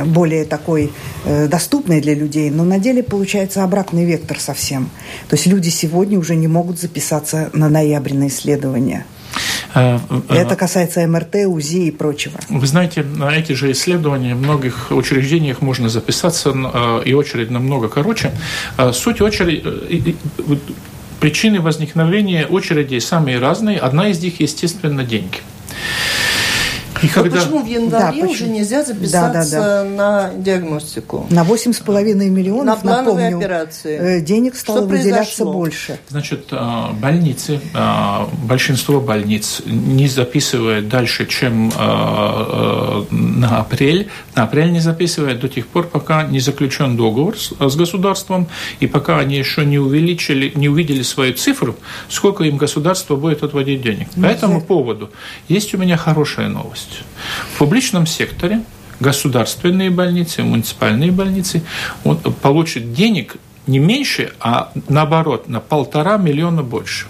более 0.06 0.44
такой 0.44 0.92
э, 1.24 1.48
доступной 1.48 2.00
для 2.00 2.14
людей, 2.14 2.50
но 2.50 2.64
на 2.64 2.78
деле 2.78 3.02
получается 3.02 3.64
обратный 3.64 4.04
вектор 4.04 4.38
совсем. 4.40 4.90
То 5.28 5.36
есть 5.36 5.46
люди 5.46 5.68
сегодня 5.68 6.18
уже 6.18 6.34
не 6.36 6.48
могут 6.48 6.78
записаться 6.78 7.50
на 7.52 7.68
ноябрь 7.68 8.14
исследования. 8.26 9.06
Э, 9.78 9.98
э, 10.28 10.34
Это 10.34 10.56
касается 10.56 11.06
МРТ, 11.06 11.46
УЗИ 11.46 11.88
и 11.88 11.90
прочего. 11.90 12.38
Вы 12.48 12.66
знаете, 12.66 13.02
на 13.02 13.34
эти 13.34 13.52
же 13.52 13.70
исследования 13.72 14.34
в 14.34 14.42
многих 14.42 14.90
учреждениях 14.90 15.60
можно 15.62 15.88
записаться, 15.88 16.52
э, 16.52 17.02
и 17.04 17.14
очередь 17.14 17.50
намного 17.50 17.88
короче. 17.88 18.32
Суть 18.92 19.20
очереди, 19.20 20.16
причины 21.20 21.60
возникновения 21.60 22.46
очередей 22.46 23.00
самые 23.00 23.38
разные. 23.38 23.78
Одна 23.78 24.08
из 24.08 24.22
них, 24.22 24.40
естественно, 24.40 25.04
деньги. 25.04 25.38
И 27.02 27.06
Но 27.06 27.12
когда... 27.12 27.40
почему 27.40 27.62
в 27.62 27.66
январе 27.66 28.22
да, 28.22 28.28
уже 28.28 28.46
нельзя 28.46 28.84
записаться 28.84 29.50
да, 29.50 29.60
да, 29.60 29.84
да. 29.84 29.90
на 29.90 30.30
диагностику? 30.36 31.26
На 31.30 31.42
8,5 31.44 32.14
миллионов, 32.28 32.82
на 32.84 32.98
напомню, 32.98 33.38
операции. 33.38 34.18
Э, 34.18 34.20
денег 34.20 34.56
стало 34.56 34.78
Что 34.78 34.88
выделяться 34.88 35.36
произошло? 35.36 35.52
больше. 35.52 35.98
Значит, 36.08 36.48
а, 36.50 36.92
больницы, 36.92 37.60
а, 37.74 38.28
большинство 38.44 39.00
больниц 39.00 39.62
не 39.66 40.08
записывают 40.08 40.88
дальше, 40.88 41.26
чем 41.26 41.68
на 41.68 43.58
апрель. 43.58 44.08
На 44.34 44.44
апрель 44.44 44.72
не 44.72 44.80
записывают 44.80 45.40
до 45.40 45.48
тех 45.48 45.66
пор, 45.66 45.86
пока 45.86 46.24
не 46.24 46.40
заключен 46.40 46.96
договор 46.96 47.36
с 47.38 47.76
государством, 47.76 48.48
и 48.80 48.86
пока 48.86 49.18
они 49.18 49.36
еще 49.36 49.64
не 49.64 49.78
увеличили, 49.78 50.52
не 50.54 50.68
увидели 50.68 51.02
свою 51.02 51.34
цифру, 51.34 51.76
сколько 52.08 52.44
им 52.44 52.56
государство 52.56 53.16
будет 53.16 53.42
отводить 53.42 53.82
денег. 53.82 54.08
По 54.10 54.26
этому 54.26 54.60
поводу 54.60 55.10
есть 55.48 55.74
у 55.74 55.78
меня 55.78 55.96
хорошая 55.96 56.48
новость 56.48 56.87
есть 56.88 57.02
в 57.54 57.58
публичном 57.58 58.06
секторе 58.06 58.62
государственные 59.00 59.90
больницы, 59.90 60.42
муниципальные 60.42 61.12
больницы 61.12 61.62
он 62.04 62.18
получит 62.18 62.92
денег 62.92 63.36
не 63.66 63.78
меньше, 63.78 64.32
а 64.40 64.72
наоборот, 64.88 65.48
на 65.48 65.60
полтора 65.60 66.16
миллиона 66.16 66.62
больше. 66.62 67.06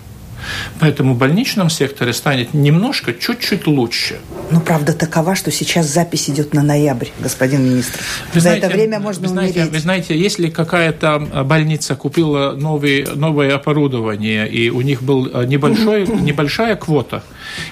Поэтому 0.80 1.14
в 1.14 1.18
больничном 1.18 1.68
секторе 1.70 2.12
станет 2.12 2.54
немножко, 2.54 3.12
чуть-чуть 3.12 3.66
лучше. 3.66 4.18
Ну, 4.50 4.60
правда 4.60 4.92
такова, 4.92 5.34
что 5.34 5.50
сейчас 5.50 5.86
запись 5.86 6.30
идет 6.30 6.54
на 6.54 6.62
ноябрь, 6.62 7.08
господин 7.18 7.64
министр. 7.64 8.00
Вы 8.34 8.40
За 8.40 8.50
это 8.50 8.68
время 8.68 9.00
можно 9.00 9.22
вы 9.22 9.28
знаете, 9.28 9.60
умереть. 9.60 9.72
Вы 9.72 9.78
знаете, 9.80 10.18
если 10.18 10.48
какая-то 10.48 11.44
больница 11.44 11.96
купила 11.96 12.52
новый, 12.52 13.06
новое 13.14 13.54
оборудование, 13.54 14.48
и 14.48 14.70
у 14.70 14.80
них 14.80 15.02
была 15.02 15.44
небольшой, 15.44 16.06
небольшая 16.06 16.76
квота, 16.76 17.22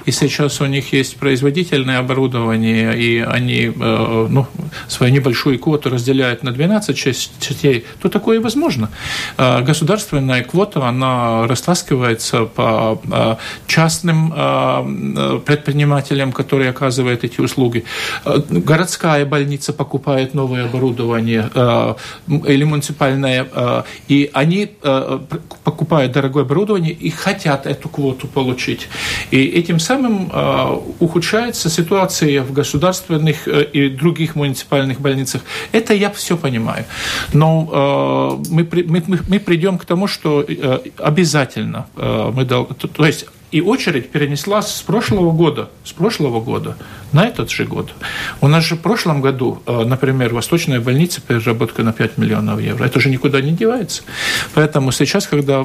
и 0.05 0.11
сейчас 0.13 0.61
у 0.61 0.67
них 0.67 0.93
есть 0.93 1.17
производительное 1.17 1.99
оборудование, 1.99 2.97
и 2.99 3.21
они 3.21 3.73
э, 3.75 4.27
ну, 4.31 4.47
свою 4.89 5.13
небольшую 5.13 5.59
квоту 5.59 5.91
разделяют 5.91 6.43
на 6.43 6.53
12 6.53 6.97
частей, 6.97 7.85
то 8.01 8.09
такое 8.09 8.41
возможно. 8.41 8.91
Э, 9.39 9.63
государственная 9.63 10.43
квота, 10.43 10.87
она 10.87 11.47
растаскивается 11.47 12.45
по 12.45 13.01
э, 13.11 13.37
частным 13.67 14.33
предпринимателям, 15.47 16.33
которые 16.33 16.71
оказывают 16.71 17.25
эти 17.25 17.41
услуги. 17.41 17.85
Городская 18.25 19.25
больница 19.25 19.73
покупает 19.73 20.35
новое 20.35 20.65
оборудование 20.65 21.51
или 22.27 22.65
муниципальное, 22.65 23.47
и 24.09 24.31
они 24.33 24.71
покупают 25.65 26.13
дорогое 26.13 26.45
оборудование 26.45 26.93
и 26.93 27.11
хотят 27.11 27.67
эту 27.67 27.89
квоту 27.89 28.27
получить. 28.27 28.89
И 29.31 29.45
этим 29.67 29.81
самым 29.81 30.31
э, 30.33 30.79
ухудшается 31.01 31.69
ситуация 31.69 32.43
в 32.43 32.53
государственных 32.53 33.49
э, 33.49 33.65
и 33.65 33.89
других 33.89 34.37
муниципальных 34.37 35.01
больницах. 35.01 35.43
Это 35.73 35.93
я 35.93 36.11
все 36.11 36.37
понимаю. 36.37 36.85
Но 37.33 38.39
э, 38.49 38.53
мы, 38.53 38.69
мы, 38.87 39.03
мы 39.29 39.41
придем 39.41 39.79
к 39.79 39.85
тому, 39.85 40.07
что 40.07 40.47
обязательно 40.99 41.87
мы 41.97 42.45
дол... 42.45 42.67
то 42.67 43.07
есть 43.07 43.27
и 43.53 43.61
очередь 43.61 44.11
перенеслась 44.11 44.69
с 44.69 44.83
прошлого 44.83 45.33
года, 45.33 45.69
с 45.85 45.93
прошлого 45.93 46.41
года 46.41 46.77
на 47.13 47.25
этот 47.25 47.51
же 47.51 47.65
год. 47.65 47.95
У 48.41 48.49
нас 48.49 48.65
же 48.65 48.75
в 48.75 48.81
прошлом 48.81 49.21
году, 49.21 49.63
например, 49.67 50.35
Восточная 50.35 50.81
больница 50.81 51.21
переработка 51.21 51.83
на 51.83 51.93
5 51.93 52.19
миллионов 52.19 52.61
евро. 52.61 52.85
Это 52.85 53.01
же 53.01 53.09
никуда 53.09 53.41
не 53.41 53.53
девается. 53.53 54.03
Поэтому 54.55 54.93
сейчас, 54.93 55.27
когда 55.27 55.65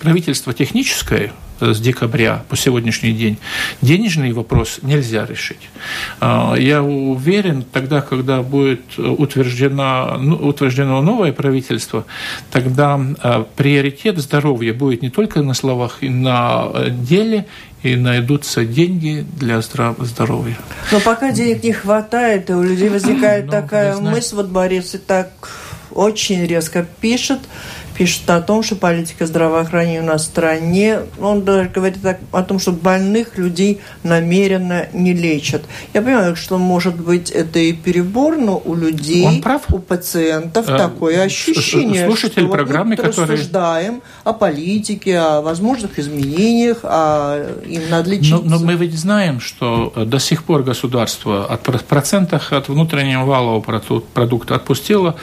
правительство 0.00 0.52
техническое 0.52 1.32
с 1.60 1.80
декабря 1.80 2.44
по 2.48 2.56
сегодняшний 2.56 3.12
день, 3.12 3.38
денежный 3.82 4.32
вопрос 4.32 4.80
нельзя 4.82 5.26
решить. 5.26 5.70
А, 6.20 6.54
я 6.54 6.82
уверен, 6.82 7.64
тогда, 7.72 8.00
когда 8.00 8.42
будет 8.42 8.98
утверждено, 8.98 10.16
ну, 10.18 10.36
утверждено 10.36 11.00
новое 11.02 11.32
правительство, 11.32 12.04
тогда 12.50 13.00
а, 13.22 13.46
приоритет 13.56 14.18
здоровья 14.18 14.74
будет 14.74 15.02
не 15.02 15.10
только 15.10 15.42
на 15.42 15.54
словах 15.54 15.98
и 16.02 16.08
на 16.08 16.70
деле, 16.90 17.46
и 17.82 17.94
найдутся 17.94 18.64
деньги 18.64 19.24
для 19.38 19.60
здоровья. 19.60 20.56
Но 20.90 21.00
пока 21.00 21.30
денег 21.30 21.62
не 21.62 21.72
хватает, 21.72 22.50
и 22.50 22.52
у 22.52 22.62
людей 22.62 22.88
возникает 22.88 23.46
ну, 23.46 23.52
такая 23.52 23.96
мысль, 23.98 24.36
вот 24.36 24.48
Борис 24.48 24.94
и 24.94 24.98
так 24.98 25.30
очень 25.92 26.44
резко 26.46 26.86
пишет, 27.00 27.40
пишет 27.96 28.28
о 28.28 28.42
том, 28.42 28.62
что 28.62 28.76
политика 28.76 29.26
здравоохранения 29.26 30.02
у 30.02 30.04
нас 30.04 30.22
в 30.22 30.24
стране, 30.26 31.00
он 31.18 31.44
даже 31.44 31.68
говорит 31.68 31.98
о 32.32 32.42
том, 32.42 32.58
что 32.58 32.72
больных 32.72 33.38
людей 33.38 33.80
намеренно 34.02 34.86
не 34.92 35.14
лечат. 35.14 35.62
Я 35.94 36.02
понимаю, 36.02 36.36
что, 36.36 36.58
может 36.58 36.96
быть, 36.96 37.30
это 37.30 37.58
и 37.58 37.72
перебор, 37.72 38.36
но 38.36 38.60
у 38.62 38.74
людей, 38.74 39.26
он 39.26 39.40
прав. 39.40 39.62
у 39.72 39.78
пациентов 39.78 40.68
а, 40.68 40.76
такое 40.76 41.22
ощущение, 41.22 42.06
слушатель 42.06 42.42
что 42.42 42.52
программы, 42.52 42.96
вот 42.96 43.04
мы 43.04 43.10
который... 43.10 43.36
рассуждаем 43.36 44.02
о 44.24 44.32
политике, 44.34 45.18
о 45.18 45.40
возможных 45.40 45.98
изменениях, 45.98 46.80
а 46.82 47.56
им 47.66 47.88
надо 47.88 48.10
лечиться. 48.10 48.42
Но, 48.44 48.58
но 48.58 48.64
мы 48.64 48.74
ведь 48.74 48.98
знаем, 48.98 49.40
что 49.40 49.92
э, 49.96 50.04
до 50.04 50.18
сих 50.18 50.44
пор 50.44 50.62
государство 50.62 51.46
от 51.46 51.62
процентах 51.84 52.52
от 52.52 52.68
внутреннего 52.68 53.24
валового 53.24 53.60
продукта 54.14 54.56
отпустило 54.56 55.16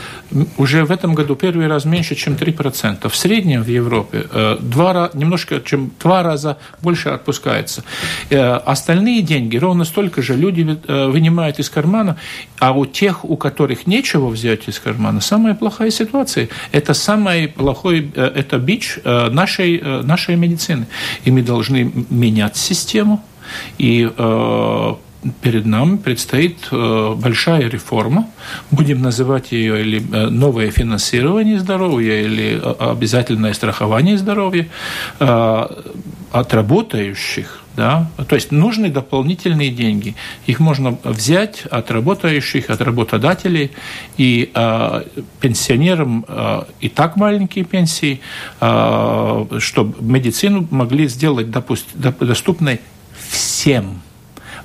уже 0.58 0.86
в 0.86 0.92
этом 0.92 1.14
году 1.14 1.36
первый 1.36 1.68
раз 1.68 1.86
меньше, 1.86 2.16
чем 2.16 2.34
3% 2.34 2.63
7%. 2.70 3.10
В 3.10 3.16
среднем 3.16 3.64
в 3.64 3.68
Европе 3.68 4.26
э, 4.32 4.58
два, 4.60 5.10
немножко, 5.14 5.62
чем 5.62 5.92
два 6.00 6.24
раза 6.24 6.58
больше 6.82 7.10
отпускается. 7.10 7.84
Э, 8.30 8.56
остальные 8.56 9.22
деньги 9.22 9.58
ровно 9.58 9.86
столько 9.86 10.22
же 10.22 10.36
люди 10.36 10.78
э, 10.88 11.08
вынимают 11.08 11.60
из 11.60 11.70
кармана, 11.70 12.18
а 12.60 12.72
у 12.72 12.86
тех, 12.86 13.26
у 13.26 13.38
которых 13.38 13.88
нечего 13.88 14.28
взять 14.28 14.68
из 14.68 14.80
кармана, 14.80 15.22
самая 15.22 15.54
плохая 15.54 15.92
ситуация. 15.92 16.50
Это 16.72 16.94
самый 16.94 17.48
плохой, 17.48 18.12
это 18.16 18.58
бич 18.58 19.00
нашей, 19.04 19.82
нашей 20.04 20.36
медицины. 20.36 20.88
И 21.26 21.32
мы 21.32 21.42
должны 21.42 21.92
менять 22.10 22.58
систему 22.58 23.24
и 23.78 24.10
перед 25.42 25.66
нами 25.66 25.98
предстоит 25.98 26.68
э, 26.72 27.16
большая 27.16 27.70
реформа. 27.70 28.30
Будем 28.72 29.02
называть 29.02 29.52
ее 29.52 29.82
или 29.82 30.00
э, 30.00 30.30
новое 30.30 30.72
финансирование 30.72 31.60
здоровья, 31.60 32.22
или 32.22 32.60
э, 32.62 32.76
обязательное 32.80 33.54
страхование 33.54 34.18
здоровья 34.18 34.68
от 35.20 36.54
работающих. 36.54 37.64
Да? 37.76 38.12
То 38.28 38.36
есть 38.36 38.52
нужны 38.52 38.90
дополнительные 38.90 39.72
деньги. 39.72 40.16
Их 40.46 40.60
можно 40.60 40.98
взять 41.04 41.66
от 41.66 41.90
работающих, 41.92 42.70
от 42.70 42.82
работодателей. 42.82 43.72
И 44.18 44.52
э, 44.54 45.04
пенсионерам 45.40 46.26
э, 46.28 46.64
и 46.82 46.90
так 46.90 47.16
маленькие 47.16 47.66
пенсии, 47.66 48.22
э, 48.62 49.46
чтобы 49.60 50.04
медицину 50.04 50.68
могли 50.70 51.08
сделать 51.08 51.50
допуст, 51.50 51.86
доступной 51.96 52.80
всем 53.30 54.02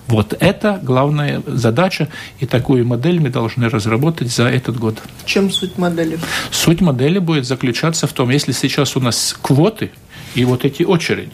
вот 0.09 0.37
это 0.41 0.81
главная 0.83 1.43
задача, 1.47 2.09
и 2.41 2.47
такую 2.47 2.87
модель 2.87 3.21
мы 3.21 3.31
должны 3.31 3.69
разработать 3.69 4.31
за 4.31 4.49
этот 4.49 4.79
год. 4.79 4.99
В 5.25 5.27
чем 5.27 5.51
суть 5.51 5.79
модели? 5.79 6.19
Суть 6.51 6.81
модели 6.81 7.19
будет 7.19 7.47
заключаться 7.47 8.07
в 8.07 8.13
том, 8.13 8.31
если 8.31 8.53
сейчас 8.53 8.97
у 8.97 9.01
нас 9.01 9.37
квоты, 9.41 9.91
и 10.35 10.45
вот 10.45 10.65
эти 10.65 10.83
очереди. 10.83 11.33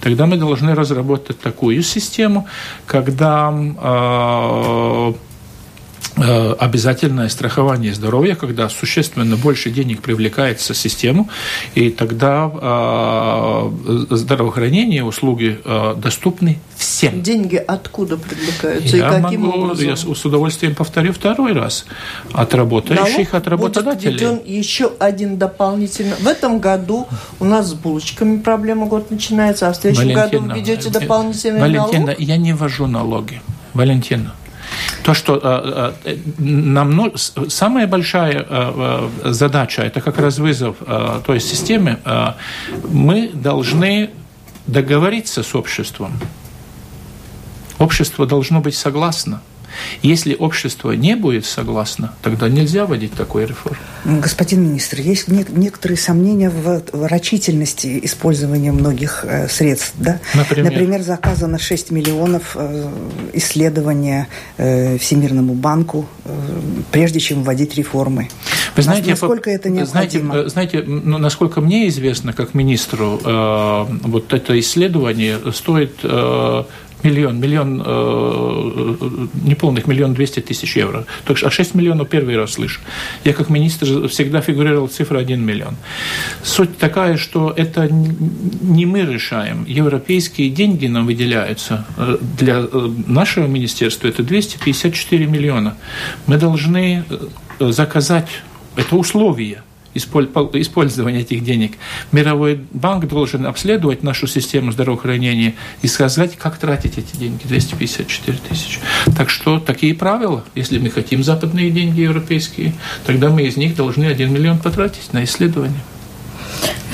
Тогда 0.00 0.26
мы 0.26 0.36
должны 0.36 0.74
разработать 0.74 1.40
такую 1.40 1.82
систему, 1.82 2.46
когда 2.86 3.52
э, 3.52 4.72
Э, 5.02 5.12
обязательное 6.16 7.28
страхование 7.28 7.94
здоровья, 7.94 8.34
когда 8.34 8.68
существенно 8.68 9.36
больше 9.36 9.70
денег 9.70 10.02
привлекается 10.02 10.74
в 10.74 10.76
систему, 10.76 11.28
и 11.74 11.90
тогда 11.90 12.50
э, 12.54 14.06
здравоохранение, 14.10 15.04
услуги 15.04 15.58
э, 15.64 15.94
доступны 15.96 16.58
всем. 16.76 17.22
Деньги 17.22 17.56
откуда 17.56 18.16
привлекаются 18.16 18.96
я 18.96 19.18
и 19.18 19.22
каким 19.22 19.42
могу, 19.42 19.62
образом? 19.62 19.86
Я 19.86 19.96
с 19.96 20.24
удовольствием 20.24 20.74
повторю 20.74 21.12
второй 21.12 21.52
раз. 21.52 21.86
От 22.32 22.54
работающих, 22.54 23.32
Налог 23.32 23.34
от 23.34 23.48
работодателей. 23.48 24.26
Будет 24.26 24.46
еще 24.46 24.92
один 24.98 25.38
дополнительно. 25.38 26.16
В 26.16 26.26
этом 26.26 26.60
году 26.60 27.06
у 27.40 27.44
нас 27.44 27.70
с 27.70 27.74
булочками 27.74 28.38
проблема 28.38 28.86
год 28.86 29.10
начинается, 29.10 29.68
а 29.68 29.72
в 29.72 29.76
следующем 29.76 30.14
Валентина, 30.14 30.42
году 30.42 30.54
вы 30.54 30.60
ведете 30.60 30.90
дополнительный 30.90 31.60
Валентина, 31.60 32.06
налог? 32.06 32.20
я 32.20 32.36
не 32.36 32.52
ввожу 32.52 32.86
налоги. 32.86 33.40
Валентина. 33.74 34.34
То, 35.02 35.14
что 35.14 35.40
э, 35.42 35.92
э, 36.04 36.16
нам 36.38 37.12
самая 37.48 37.86
большая 37.86 38.46
э, 38.48 39.08
задача, 39.24 39.82
это 39.82 40.00
как 40.00 40.18
раз 40.18 40.38
вызов 40.38 40.76
той 41.26 41.40
системы, 41.40 41.98
мы 42.88 43.30
должны 43.34 44.10
договориться 44.66 45.42
с 45.42 45.54
обществом. 45.54 46.18
Общество 47.78 48.26
должно 48.26 48.60
быть 48.60 48.76
согласно– 48.76 49.42
если 50.02 50.34
общество 50.34 50.92
не 50.92 51.16
будет 51.16 51.46
согласно, 51.46 52.14
тогда 52.22 52.48
нельзя 52.48 52.86
вводить 52.86 53.14
такой 53.14 53.46
реформ. 53.46 53.76
Господин 54.04 54.64
министр, 54.68 55.00
есть 55.00 55.28
некоторые 55.28 55.96
сомнения 55.96 56.50
в 56.50 56.82
врачительности 56.92 58.00
использования 58.02 58.72
многих 58.72 59.24
э, 59.24 59.48
средств. 59.48 59.94
Да? 59.96 60.20
Например? 60.34 60.72
Например, 60.72 61.02
заказано 61.02 61.58
6 61.58 61.90
миллионов 61.90 62.56
э, 62.56 62.90
исследования 63.34 64.28
э, 64.56 64.98
Всемирному 64.98 65.54
банку, 65.54 66.06
прежде 66.90 67.20
чем 67.20 67.42
вводить 67.42 67.76
реформы. 67.76 68.28
Вы 68.76 68.82
знаете, 68.82 69.10
насколько 69.10 69.50
это 69.50 69.68
необходимо? 69.70 70.48
Знаете, 70.48 70.82
знаете 70.82 70.82
ну, 70.86 71.18
насколько 71.18 71.60
мне 71.60 71.88
известно, 71.88 72.32
как 72.32 72.54
министру, 72.54 73.20
вот 73.22 74.32
это 74.32 74.58
исследование 74.58 75.38
стоит 75.52 76.04
миллион, 77.02 77.40
миллион, 77.40 77.82
э, 77.84 78.94
неполных 79.44 79.86
миллион 79.86 80.14
двести 80.14 80.40
тысяч 80.40 80.76
евро. 80.76 81.04
Так 81.24 81.36
что, 81.36 81.48
а 81.48 81.50
6 81.50 81.74
миллионов 81.74 82.08
первый 82.08 82.36
раз 82.36 82.52
слышу. 82.52 82.80
Я 83.24 83.32
как 83.32 83.50
министр 83.50 84.08
всегда 84.08 84.40
фигурировал 84.40 84.88
цифра 84.88 85.18
1 85.18 85.44
миллион. 85.44 85.76
Суть 86.42 86.78
такая, 86.78 87.16
что 87.16 87.52
это 87.56 87.88
не 87.90 88.86
мы 88.86 89.00
решаем. 89.00 89.64
Европейские 89.66 90.50
деньги 90.50 90.86
нам 90.86 91.06
выделяются. 91.06 91.86
Э, 91.96 92.16
для 92.38 92.60
э, 92.60 92.90
нашего 93.06 93.46
министерства 93.46 94.08
это 94.08 94.22
254 94.22 95.26
миллиона. 95.26 95.76
Мы 96.26 96.36
должны 96.36 97.04
э, 97.08 97.72
заказать 97.72 98.28
это 98.76 98.96
условие– 98.96 99.62
использования 99.94 101.20
этих 101.20 101.44
денег. 101.44 101.72
Мировой 102.12 102.60
банк 102.72 103.06
должен 103.06 103.46
обследовать 103.46 104.02
нашу 104.02 104.26
систему 104.26 104.72
здравоохранения 104.72 105.54
и 105.82 105.86
сказать, 105.86 106.36
как 106.36 106.58
тратить 106.58 106.98
эти 106.98 107.16
деньги, 107.16 107.42
254 107.46 108.38
тысячи. 108.48 108.78
Так 109.16 109.30
что 109.30 109.58
такие 109.58 109.94
правила. 109.94 110.44
Если 110.54 110.78
мы 110.78 110.90
хотим 110.90 111.22
западные 111.22 111.70
деньги 111.70 112.00
европейские, 112.00 112.74
тогда 113.06 113.30
мы 113.30 113.42
из 113.42 113.56
них 113.56 113.76
должны 113.76 114.04
1 114.04 114.32
миллион 114.32 114.58
потратить 114.58 115.12
на 115.12 115.24
исследование. 115.24 115.80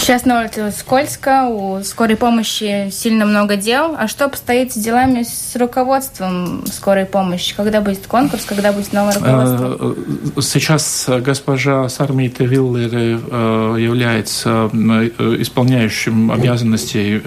Сейчас 0.08 0.24
на 0.24 0.40
улице 0.40 0.72
скользко, 0.72 1.48
у 1.48 1.82
скорой 1.82 2.16
помощи 2.16 2.88
сильно 2.90 3.26
много 3.26 3.56
дел. 3.56 3.94
А 3.98 4.08
что 4.08 4.24
обстоит 4.24 4.72
с 4.72 4.74
делами 4.74 5.22
с 5.22 5.54
руководством 5.54 6.64
скорой 6.64 7.04
помощи? 7.04 7.54
Когда 7.54 7.82
будет 7.82 8.06
конкурс, 8.06 8.46
когда 8.46 8.72
будет 8.72 8.90
новое 8.94 9.12
руководство? 9.12 9.94
Э, 10.34 10.40
сейчас 10.40 11.10
госпожа 11.20 11.90
Сармита 11.90 12.44
Виллер 12.44 12.90
э, 12.94 13.76
является 13.78 14.70
э, 14.72 15.36
исполняющим 15.40 16.32
обязанности 16.32 17.20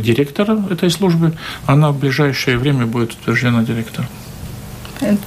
директора 0.00 0.58
этой 0.70 0.90
службы. 0.90 1.34
Она 1.66 1.90
в 1.90 1.98
ближайшее 1.98 2.56
время 2.56 2.86
будет 2.86 3.12
утверждена 3.12 3.62
директором. 3.62 4.08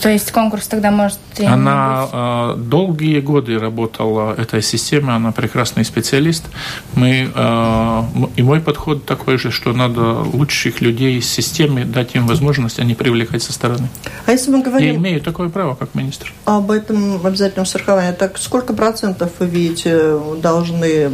То 0.02 0.10
есть 0.10 0.32
конкурс 0.32 0.68
тогда 0.68 0.92
может... 0.92 1.20
Она 1.40 2.08
э, 2.12 2.56
долгие 2.58 3.20
годы 3.20 3.60
работала 3.60 4.34
этой 4.34 4.62
системе, 4.62 5.14
она 5.14 5.32
прекрасный 5.32 5.84
специалист. 5.84 6.46
Мы, 6.94 7.30
э, 7.34 8.04
и 8.38 8.44
мой 8.44 8.62
подход 8.62 9.06
такой 9.06 9.38
же, 9.38 9.52
что 9.52 9.74
надо 9.74 10.20
лучших 10.20 10.82
людей 10.82 11.18
из 11.18 11.30
системы 11.30 11.84
дать 11.84 12.16
им 12.16 12.28
возможность, 12.28 12.80
а 12.80 12.84
не 12.84 12.96
привлекать 12.96 13.44
со 13.44 13.54
стороны. 13.54 13.90
А 14.26 14.32
если 14.32 14.52
мы 14.52 14.64
говорим... 14.64 14.94
Я 14.94 14.96
имею 14.96 15.22
такое 15.22 15.50
право, 15.50 15.76
как 15.76 15.94
министр. 15.96 16.34
Об 16.46 16.72
этом 16.72 17.26
обязательном 17.26 17.66
страховании. 17.66 18.14
Так 18.14 18.38
сколько 18.38 18.74
процентов, 18.74 19.32
вы 19.40 19.48
видите, 19.48 20.18
должны 20.42 21.10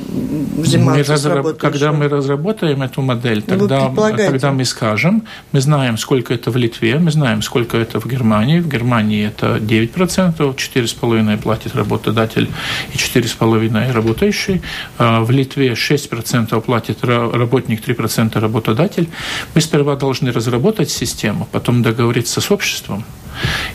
взиматься 0.58 1.00
мы 1.00 1.04
разраб... 1.04 1.58
Когда 1.58 1.92
мы 1.92 2.08
разработаем 2.08 2.82
эту 2.84 3.02
модель, 3.02 3.42
тогда, 3.42 3.92
тогда 4.18 4.52
мы 4.52 4.66
скажем, 4.66 5.24
мы 5.52 5.62
знаем, 5.62 5.98
сколько 5.98 6.34
это 6.34 6.52
в 6.52 6.58
Литве, 6.58 7.00
мы 7.00 7.12
знаем, 7.12 7.42
сколько 7.42 7.78
это 7.78 8.00
в 8.00 8.06
Германии, 8.06 8.51
Германии. 8.52 8.60
В 8.60 8.68
Германии 8.68 9.28
это 9.28 9.58
9%, 9.58 10.56
4,5% 10.56 11.38
платит 11.38 11.76
работодатель 11.76 12.50
и 12.94 12.98
4,5% 12.98 13.92
работающий. 13.94 14.62
А 14.98 15.22
в 15.22 15.32
Литве 15.32 15.74
6% 15.74 16.62
платит 16.62 17.04
работник, 17.04 17.88
3% 17.88 18.40
работодатель. 18.40 19.08
Мы 19.56 19.62
сперва 19.62 19.96
должны 19.96 20.32
разработать 20.32 20.90
систему, 20.90 21.48
потом 21.52 21.82
договориться 21.82 22.42
с 22.42 22.52
обществом, 22.52 23.04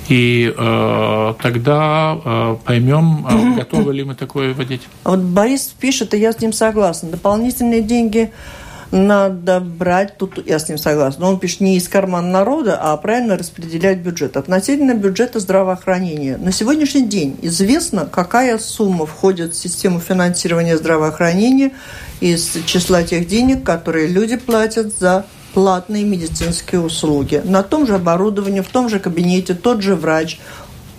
и 0.08 0.52
э, 0.56 1.34
тогда 1.42 2.18
э, 2.24 2.56
поймем, 2.64 3.26
э, 3.28 3.56
готовы 3.56 3.94
ли 3.94 4.04
мы 4.04 4.14
такое 4.14 4.54
вводить. 4.54 4.82
Вот 5.04 5.20
Борис 5.20 5.74
пишет, 5.80 6.14
и 6.14 6.18
я 6.18 6.32
с 6.32 6.40
ним 6.40 6.52
согласна. 6.52 7.10
Дополнительные 7.10 7.82
деньги 7.82 8.30
надо 8.90 9.60
брать, 9.60 10.16
тут 10.16 10.46
я 10.46 10.58
с 10.58 10.68
ним 10.68 10.78
согласна, 10.78 11.26
но 11.26 11.32
он 11.32 11.38
пишет 11.38 11.60
не 11.60 11.76
из 11.76 11.88
кармана 11.88 12.28
народа, 12.28 12.78
а 12.80 12.96
правильно 12.96 13.36
распределять 13.36 13.98
бюджет. 13.98 14.36
Относительно 14.36 14.94
бюджета 14.94 15.40
здравоохранения. 15.40 16.36
На 16.36 16.52
сегодняшний 16.52 17.06
день 17.06 17.36
известно, 17.42 18.06
какая 18.06 18.58
сумма 18.58 19.06
входит 19.06 19.54
в 19.54 19.58
систему 19.58 20.00
финансирования 20.00 20.76
здравоохранения 20.76 21.72
из 22.20 22.56
числа 22.66 23.02
тех 23.02 23.26
денег, 23.26 23.64
которые 23.64 24.06
люди 24.06 24.36
платят 24.36 24.96
за 24.98 25.26
платные 25.56 26.04
медицинские 26.04 26.82
услуги. 26.82 27.40
На 27.42 27.62
том 27.62 27.86
же 27.86 27.94
оборудовании, 27.94 28.60
в 28.60 28.68
том 28.68 28.90
же 28.90 29.00
кабинете, 29.00 29.54
тот 29.54 29.80
же 29.80 29.94
врач, 29.94 30.38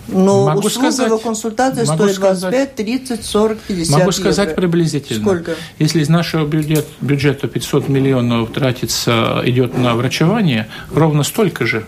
но 0.08 0.46
могу 0.46 0.66
услуга 0.66 0.90
сказать, 0.90 1.22
консультации 1.22 1.84
стоит 1.84 2.16
25, 2.16 2.74
30, 2.74 3.24
40, 3.24 3.58
50 3.58 3.98
Могу 3.98 4.12
сказать 4.12 4.48
евро. 4.48 4.60
приблизительно. 4.60 5.20
Сколько? 5.20 5.54
Если 5.78 6.00
из 6.00 6.08
нашего 6.08 6.46
бюджет, 6.46 6.86
бюджета 7.00 7.46
500 7.46 7.88
миллионов 7.88 8.50
тратится, 8.52 9.42
идет 9.44 9.76
на 9.76 9.94
врачевание, 9.94 10.68
ровно 10.92 11.22
столько 11.22 11.66
же 11.66 11.86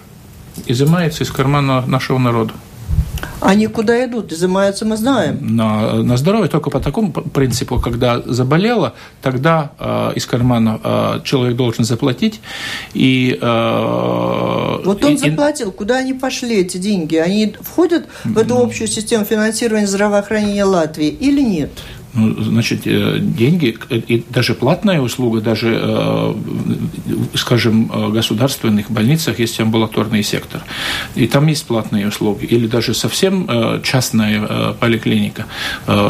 изымается 0.66 1.24
из 1.24 1.30
кармана 1.30 1.84
нашего 1.86 2.18
народа. 2.18 2.52
Они 3.40 3.66
куда 3.66 4.04
идут? 4.04 4.32
Изымаются, 4.32 4.84
мы 4.84 4.96
знаем. 4.96 5.56
На, 5.56 5.94
на 6.02 6.16
здоровье 6.16 6.48
только 6.48 6.70
по 6.70 6.80
такому 6.80 7.12
принципу, 7.12 7.80
когда 7.80 8.20
заболело, 8.20 8.94
тогда 9.22 9.72
э, 9.78 10.12
из 10.14 10.26
кармана 10.26 10.80
э, 10.82 11.20
человек 11.24 11.56
должен 11.56 11.84
заплатить. 11.84 12.40
И, 12.92 13.38
э, 13.40 14.80
вот 14.84 15.04
он 15.04 15.14
и, 15.14 15.16
заплатил. 15.16 15.72
Куда 15.72 15.96
они 15.98 16.12
пошли, 16.12 16.60
эти 16.60 16.76
деньги? 16.76 17.16
Они 17.16 17.54
входят 17.60 18.06
в 18.24 18.36
эту 18.36 18.58
общую 18.58 18.88
систему 18.88 19.24
финансирования 19.24 19.86
здравоохранения 19.86 20.64
Латвии 20.64 21.08
или 21.08 21.40
нет? 21.40 21.70
Ну, 22.12 22.42
значит, 22.42 22.86
э, 22.86 23.18
деньги, 23.20 23.76
и 23.90 24.24
даже 24.30 24.54
платная 24.54 25.00
услуга, 25.00 25.40
даже, 25.40 25.78
э, 25.80 26.34
скажем, 27.34 27.90
э, 27.92 28.08
государственных 28.08 28.90
больницах 28.90 29.38
есть 29.38 29.60
амбулаторный 29.60 30.24
сектор, 30.24 30.60
и 31.14 31.28
там 31.28 31.46
есть 31.46 31.66
платные 31.66 32.08
услуги. 32.08 32.46
Или 32.46 32.66
даже 32.66 32.94
совсем 32.94 33.48
частная 33.82 34.72
поликлиника. 34.80 35.46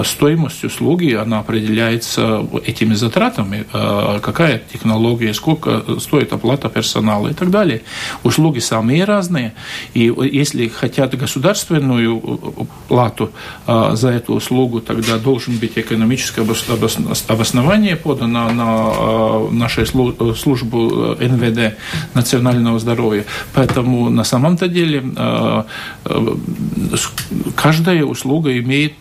Стоимость 0.04 0.64
услуги, 0.64 1.12
она 1.14 1.40
определяется 1.40 2.46
этими 2.66 2.94
затратами, 2.94 3.64
какая 4.22 4.62
технология, 4.72 5.34
сколько 5.34 5.84
стоит 6.00 6.32
оплата 6.32 6.68
персонала 6.68 7.28
и 7.28 7.34
так 7.34 7.50
далее. 7.50 7.82
Услуги 8.22 8.60
самые 8.60 9.04
разные, 9.04 9.52
и 9.94 10.12
если 10.32 10.68
хотят 10.68 11.14
государственную 11.16 12.20
плату 12.88 13.30
за 13.66 14.08
эту 14.08 14.34
услугу, 14.34 14.80
тогда 14.80 15.18
должен 15.18 15.58
быть 15.58 15.76
экономическое 15.90 16.42
обоснование 17.28 17.96
подано 17.96 18.50
на 18.50 19.48
э, 19.50 19.52
нашу 19.52 19.86
службу 20.36 21.16
э, 21.18 21.28
НВД 21.28 21.76
национального 22.14 22.78
здоровья. 22.78 23.24
Поэтому 23.54 24.10
на 24.10 24.24
самом-то 24.24 24.68
деле 24.68 25.02
э, 25.16 25.62
каждая 27.56 28.04
услуга 28.04 28.56
имеет 28.58 28.94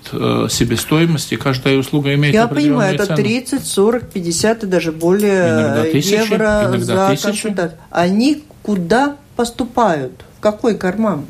себестоимость, 0.49 1.33
и 1.33 1.35
каждая 1.35 1.77
услуга 1.77 2.13
имеет 2.15 2.33
Я 2.33 2.47
понимаю, 2.47 2.95
это 2.95 3.15
30, 3.15 3.65
40, 3.65 4.09
50 4.09 4.63
и 4.63 4.67
даже 4.67 4.91
более 4.91 5.91
тысячи, 5.91 6.13
евро 6.13 6.73
за 6.77 7.17
консультацию. 7.21 7.77
Они 7.91 8.43
куда 8.63 9.15
поступают? 9.35 10.25
Какой 10.39 10.77
карман? 10.77 11.25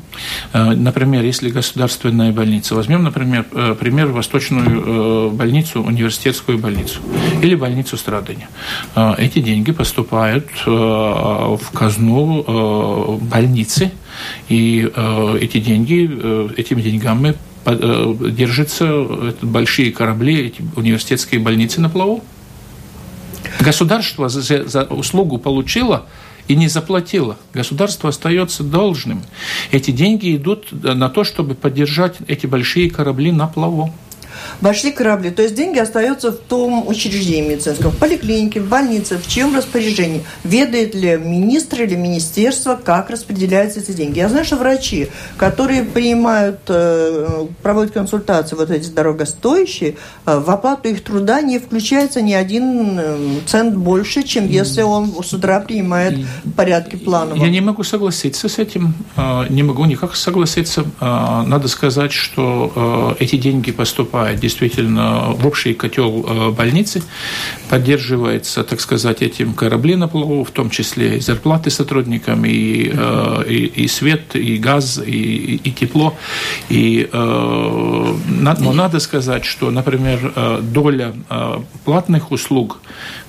Э, 0.52 0.70
например, 0.70 1.24
если 1.24 1.50
государственная 1.50 2.32
больница, 2.32 2.76
возьмем, 2.76 3.02
например, 3.02 3.44
э, 3.52 3.74
пример 3.78 4.06
Восточную 4.08 4.68
э, 4.68 5.30
больницу, 5.30 5.82
университетскую 5.82 6.58
больницу 6.58 7.00
или 7.42 7.56
больницу 7.56 7.96
Страдания. 7.96 8.48
Эти 8.94 9.40
деньги 9.40 9.72
поступают 9.72 10.46
в 10.64 11.60
казну 11.72 13.18
больницы, 13.20 13.90
и 14.48 14.90
эти 15.40 15.60
деньги, 15.60 16.54
этими 16.56 16.82
деньгами 16.82 17.34
держатся 17.66 19.06
большие 19.42 19.92
корабли, 19.92 20.46
эти 20.46 20.62
университетские 20.76 21.40
больницы 21.40 21.80
на 21.80 21.88
плаву. 21.88 22.22
Государство 23.60 24.28
за, 24.28 24.68
за 24.68 24.82
услугу 24.84 25.38
получило– 25.38 26.06
и 26.50 26.56
не 26.56 26.66
заплатила. 26.66 27.36
Государство 27.54 28.08
остается 28.08 28.64
должным. 28.64 29.22
Эти 29.70 29.92
деньги 29.92 30.34
идут 30.34 30.72
на 30.72 31.08
то, 31.08 31.22
чтобы 31.22 31.54
поддержать 31.54 32.16
эти 32.26 32.48
большие 32.48 32.90
корабли 32.90 33.30
на 33.30 33.46
плаву 33.46 33.94
большие 34.60 34.92
корабли. 34.92 35.30
То 35.30 35.42
есть 35.42 35.54
деньги 35.54 35.78
остаются 35.78 36.32
в 36.32 36.36
том 36.36 36.86
учреждении 36.86 37.50
медицинском, 37.50 37.90
в 37.90 37.96
поликлинике, 37.96 38.60
в 38.60 38.68
больнице, 38.68 39.18
в 39.18 39.26
чьем 39.26 39.54
распоряжении. 39.56 40.24
Ведает 40.44 40.94
ли 40.94 41.16
министр 41.16 41.82
или 41.82 41.96
министерство, 41.96 42.78
как 42.82 43.10
распределяются 43.10 43.80
эти 43.80 43.92
деньги. 43.92 44.18
Я 44.18 44.28
знаю, 44.28 44.44
что 44.44 44.56
врачи, 44.56 45.08
которые 45.36 45.82
принимают, 45.82 46.60
э, 46.68 47.46
проводят 47.62 47.92
консультации 47.92 48.56
вот 48.56 48.70
эти 48.70 48.88
дорогостоящие, 48.88 49.96
э, 50.26 50.38
в 50.38 50.50
оплату 50.50 50.88
их 50.88 51.02
труда 51.02 51.40
не 51.40 51.58
включается 51.58 52.22
ни 52.22 52.32
один 52.32 52.98
э, 52.98 53.16
цент 53.46 53.74
больше, 53.76 54.22
чем 54.22 54.48
если 54.48 54.82
он 54.82 55.12
с 55.22 55.32
утра 55.32 55.60
принимает 55.60 56.18
в 56.44 56.52
порядке 56.52 56.96
планового. 56.96 57.42
Я 57.42 57.50
не 57.50 57.60
могу 57.60 57.82
согласиться 57.82 58.48
с 58.48 58.58
этим. 58.58 58.94
Не 59.48 59.62
могу 59.62 59.84
никак 59.84 60.16
согласиться. 60.16 60.84
Надо 61.00 61.68
сказать, 61.68 62.12
что 62.12 63.16
эти 63.18 63.36
деньги 63.36 63.72
поступают 63.72 64.19
действительно 64.34 65.30
в 65.30 65.46
общий 65.46 65.74
котел 65.74 66.24
э, 66.26 66.50
больницы, 66.50 67.02
поддерживается, 67.68 68.64
так 68.64 68.80
сказать, 68.80 69.22
этим 69.22 69.54
корабли 69.54 69.96
на 69.96 70.08
плаву, 70.08 70.44
в 70.44 70.50
том 70.50 70.70
числе 70.70 71.16
и 71.16 71.20
зарплаты 71.20 71.70
сотрудникам, 71.70 72.44
и, 72.44 72.90
э, 72.92 73.44
и, 73.48 73.84
и 73.84 73.88
свет, 73.88 74.36
и 74.36 74.56
газ, 74.58 75.00
и, 75.04 75.56
и 75.56 75.72
тепло. 75.72 76.14
И, 76.68 77.08
э, 77.12 78.14
но 78.28 78.72
надо 78.72 79.00
сказать, 79.00 79.44
что, 79.44 79.70
например, 79.70 80.32
доля 80.62 81.12
платных 81.84 82.30
услуг, 82.32 82.80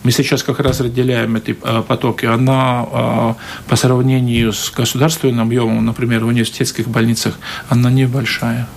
мы 0.03 0.11
сейчас 0.11 0.43
как 0.43 0.59
раз 0.59 0.81
разделяем 0.81 1.35
эти 1.35 1.53
потоки, 1.87 2.25
она 2.25 3.35
по 3.67 3.75
сравнению 3.75 4.53
с 4.53 4.71
государственным 4.71 5.41
объемом, 5.41 5.85
например, 5.85 6.25
в 6.25 6.27
университетских 6.27 6.87
больницах, 6.87 7.37
она 7.69 7.89
небольшая 7.89 8.67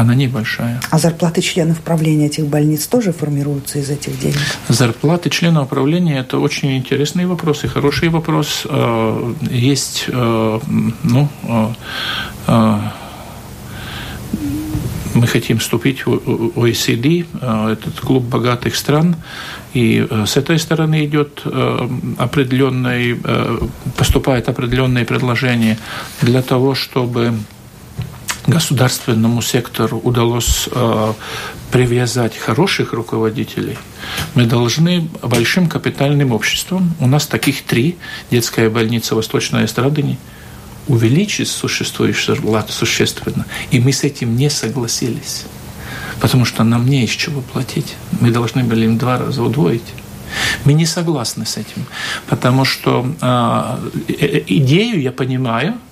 она 0.00 0.14
небольшая. 0.14 0.80
А 0.90 0.98
зарплаты 0.98 1.42
членов 1.42 1.80
правления 1.80 2.26
этих 2.26 2.46
больниц 2.46 2.86
тоже 2.86 3.12
формируются 3.12 3.78
из 3.78 3.90
этих 3.90 4.18
денег? 4.18 4.38
Зарплаты 4.68 5.30
членов 5.30 5.68
правления– 5.68 6.18
это 6.20 6.38
очень 6.38 6.76
интересный 6.76 7.26
вопрос 7.26 7.64
и 7.64 7.68
хороший 7.68 8.08
вопрос. 8.08 8.66
Э, 8.68 9.34
есть, 9.50 10.06
э, 10.08 10.60
ну, 11.02 11.28
э, 12.46 12.78
мы 15.14 15.26
хотим 15.26 15.58
вступить 15.58 16.06
в 16.06 16.12
OECD, 16.56 17.26
этот 17.72 18.00
клуб 18.00 18.22
богатых 18.22 18.76
стран, 18.76 19.16
и 19.74 20.06
с 20.24 20.36
этой 20.36 20.58
стороны 20.58 21.04
идет 21.04 21.42
определенное, 22.16 23.16
поступает 23.96 24.48
определенные 24.48 25.04
предложения 25.04 25.78
для 26.22 26.42
того, 26.42 26.74
чтобы 26.74 27.34
государственному 28.50 29.42
сектору 29.42 29.98
удалось 29.98 30.68
э, 30.70 31.12
привязать 31.70 32.36
хороших 32.36 32.92
руководителей, 32.92 33.78
мы 34.34 34.44
должны 34.46 35.08
большим 35.22 35.68
капитальным 35.68 36.32
обществом, 36.32 36.94
у 37.00 37.06
нас 37.06 37.26
таких 37.26 37.62
три, 37.62 37.96
детская 38.30 38.68
больница 38.68 39.14
Восточной 39.14 39.64
Эстрадыни, 39.64 40.18
увеличить 40.88 41.48
существующую 41.48 42.36
зарплату 42.36 42.72
существенно. 42.72 43.46
И 43.70 43.78
мы 43.78 43.92
с 43.92 44.02
этим 44.02 44.36
не 44.36 44.50
согласились, 44.50 45.44
потому 46.20 46.44
что 46.44 46.64
нам 46.64 46.86
не 46.86 47.04
из 47.04 47.10
чего 47.10 47.40
платить. 47.40 47.94
Мы 48.20 48.30
должны 48.30 48.64
были 48.64 48.84
им 48.86 48.98
два 48.98 49.18
раза 49.18 49.42
удвоить. 49.42 49.94
Мы 50.64 50.74
не 50.74 50.86
согласны 50.86 51.44
с 51.44 51.56
этим, 51.56 51.86
потому 52.28 52.64
что 52.64 53.06
э, 53.20 54.14
э 54.20 54.42
идею 54.46 55.00
я 55.00 55.12
понимаю– 55.12 55.74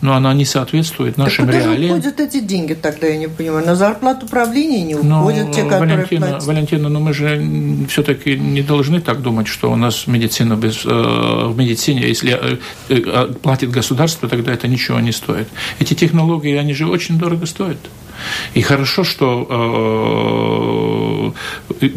но 0.00 0.14
она 0.14 0.32
не 0.34 0.44
соответствует 0.44 1.16
нашим 1.16 1.46
так 1.46 1.54
куда 1.54 1.66
реалиям. 1.66 1.98
уходят 1.98 2.20
эти 2.20 2.40
деньги 2.40 2.74
тогда, 2.74 3.06
я 3.06 3.16
не 3.16 3.28
понимаю? 3.28 3.66
На 3.66 3.74
зарплату 3.74 4.26
управления 4.26 4.82
не 4.82 4.94
ну, 4.94 5.20
уходят 5.20 5.52
те, 5.52 5.64
которые 5.64 5.96
Валентина, 5.96 6.26
платят? 6.26 6.46
Валентина, 6.46 6.88
но 6.88 6.98
ну 6.98 7.04
мы 7.06 7.12
же 7.12 7.86
все-таки 7.88 8.36
не 8.36 8.62
должны 8.62 9.00
так 9.00 9.22
думать, 9.22 9.48
что 9.48 9.70
у 9.70 9.76
нас 9.76 10.06
медицина 10.06 10.54
без, 10.54 10.84
э, 10.84 10.88
в 10.88 11.54
медицине, 11.56 12.02
если 12.06 12.38
э, 12.40 12.58
э, 12.88 13.34
платит 13.42 13.70
государство, 13.70 14.28
тогда 14.28 14.52
это 14.52 14.68
ничего 14.68 15.00
не 15.00 15.12
стоит. 15.12 15.48
Эти 15.78 15.94
технологии, 15.94 16.54
они 16.54 16.74
же 16.74 16.86
очень 16.86 17.18
дорого 17.18 17.46
стоят. 17.46 17.78
И 18.54 18.62
хорошо, 18.62 19.04
что 19.04 19.34
э, 21.80 21.88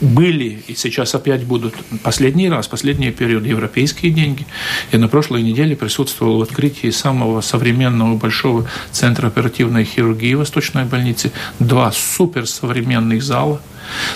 были 0.00 0.62
и 0.66 0.74
сейчас 0.74 1.14
опять 1.14 1.44
будут 1.44 1.74
последний 2.02 2.48
раз, 2.48 2.68
последний 2.68 3.10
период 3.10 3.44
европейские 3.44 4.12
деньги. 4.12 4.46
Я 4.92 4.98
на 4.98 5.08
прошлой 5.08 5.42
неделе 5.42 5.76
присутствовал 5.76 6.38
в 6.38 6.42
открытии 6.42 6.90
самого 6.90 7.40
современного 7.40 8.16
большого 8.16 8.68
центра 8.90 9.28
оперативной 9.28 9.84
хирургии 9.84 10.34
Восточной 10.34 10.84
больницы. 10.84 11.32
Два 11.58 11.92
суперсовременных 11.92 13.22
зала– 13.22 13.60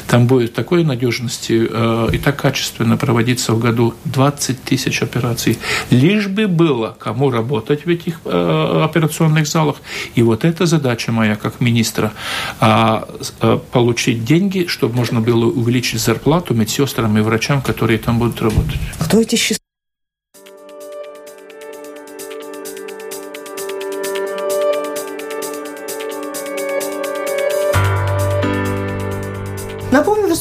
там 0.07 0.27
будет 0.27 0.55
такой 0.55 0.85
надежности 0.85 1.69
э, 1.71 2.09
и 2.13 2.19
так 2.19 2.37
качественно 2.37 2.97
проводиться 2.97 3.53
в 3.53 3.59
году 3.59 3.95
20 4.05 4.63
тысяч 4.63 5.03
операций. 5.03 5.59
Лишь 5.91 6.29
бы 6.29 6.47
было 6.47 6.97
кому 6.99 7.31
работать 7.31 7.87
в 7.87 7.89
этих 7.89 8.21
э, 8.25 8.81
операционных 8.85 9.47
залах. 9.47 9.77
И 10.15 10.23
вот 10.23 10.45
эта 10.45 10.67
задача 10.67 11.13
моя 11.13 11.37
как 11.37 11.61
министра 11.61 12.13
э, 12.61 13.01
э, 13.41 13.59
получить 13.73 14.25
деньги, 14.25 14.67
чтобы 14.69 14.95
можно 14.95 15.21
было 15.21 15.47
увеличить 15.47 16.01
зарплату 16.01 16.55
медсестрам 16.55 17.17
и 17.19 17.21
врачам, 17.21 17.63
которые 17.63 17.99
там 17.99 18.19
будут 18.19 18.43
работать. 18.43 18.81
Кто 18.99 19.21
эти 19.21 19.37
Напомню, 19.37 19.64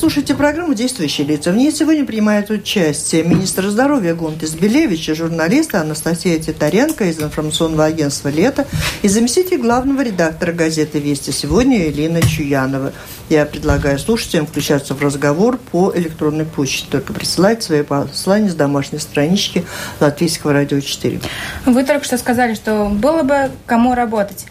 слушаете 0.04 0.36
программу 0.36 0.74
«Действующие 0.74 1.26
лица». 1.26 1.54
В 1.54 1.56
ней 1.56 1.72
сегодня 1.72 2.06
принимают 2.06 2.50
участие 2.50 3.24
министр 3.24 3.70
здоровья 3.70 4.13
Гунтис 4.13 4.54
Белевич 4.54 5.08
и 5.08 5.13
журналисты 5.13 5.78
Анастасия 5.78 6.38
Титаренко 6.39 7.06
из 7.06 7.22
информационного 7.22 7.86
агентства 7.86 8.28
«Лето» 8.28 8.68
и 9.02 9.08
заместитель 9.08 9.60
главного 9.60 10.02
редактора 10.02 10.52
газеты 10.52 11.00
«Вести 11.00 11.32
сегодня» 11.32 11.88
Елена 11.88 12.22
Чуянова. 12.22 12.92
Я 13.30 13.46
предлагаю 13.46 13.98
слушателям 13.98 14.46
включаться 14.46 14.94
в 14.94 15.02
разговор 15.02 15.58
по 15.72 15.94
электронной 15.96 16.44
почте. 16.44 16.86
Только 16.92 17.13
присылать 17.13 17.63
свои 17.63 17.84
послания 17.84 18.50
с 18.50 18.56
домашней 18.56 19.00
странички 19.00 19.63
Латвийского 20.02 20.52
радио 20.52 20.82
4. 20.82 21.22
Вы 21.66 21.84
только 21.86 22.04
что 22.04 22.18
сказали, 22.18 22.56
что 22.56 22.89
было 22.89 23.24
бы 23.24 23.52
кому 23.66 23.96
работать. 23.96 24.48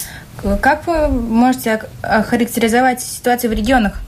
Как 0.60 0.86
вы 0.86 1.08
можете 1.08 1.82
охарактеризовать 2.02 3.00
ситуацию 3.00 3.50
в 3.50 3.54
регионах, 3.54 4.00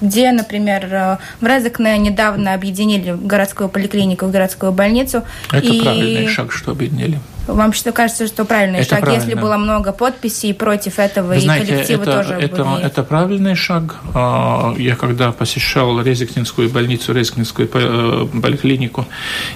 где, 0.00 0.30
например, 0.30 0.86
э, 0.90 1.16
в 1.40 1.46
Резекне 1.46 1.98
недавно 1.98 2.54
объединили 2.54 3.16
городскую 3.20 3.68
поликлинику 3.68 4.26
и 4.26 4.30
городскую 4.30 4.70
больницу? 4.70 5.22
Это 5.50 5.66
и... 5.66 5.80
правильный 5.80 6.28
шаг, 6.28 6.52
что 6.52 6.72
объединили. 6.72 7.20
Вам 7.48 7.72
что 7.72 7.90
кажется, 7.90 8.28
что 8.28 8.44
правильный 8.44 8.80
это 8.80 8.90
шаг, 8.90 9.00
правильно. 9.00 9.20
если 9.20 9.34
было 9.34 9.56
много 9.56 9.92
подписей 9.92 10.54
против 10.54 11.00
этого, 11.00 11.28
Вы 11.28 11.38
и 11.38 11.40
знаете, 11.40 11.72
коллективы 11.72 12.02
это, 12.04 12.12
тоже 12.12 12.34
это, 12.34 12.64
были... 12.64 12.84
это 12.84 13.02
правильный 13.02 13.54
шаг. 13.56 13.96
А, 14.14 14.74
я 14.78 14.94
когда 14.94 15.32
посещал 15.32 16.00
Резекнинскую 16.00 16.70
больницу, 16.70 17.12
Резекнинскую 17.12 17.68
э, 17.72 18.26
поликлинику, 18.40 19.06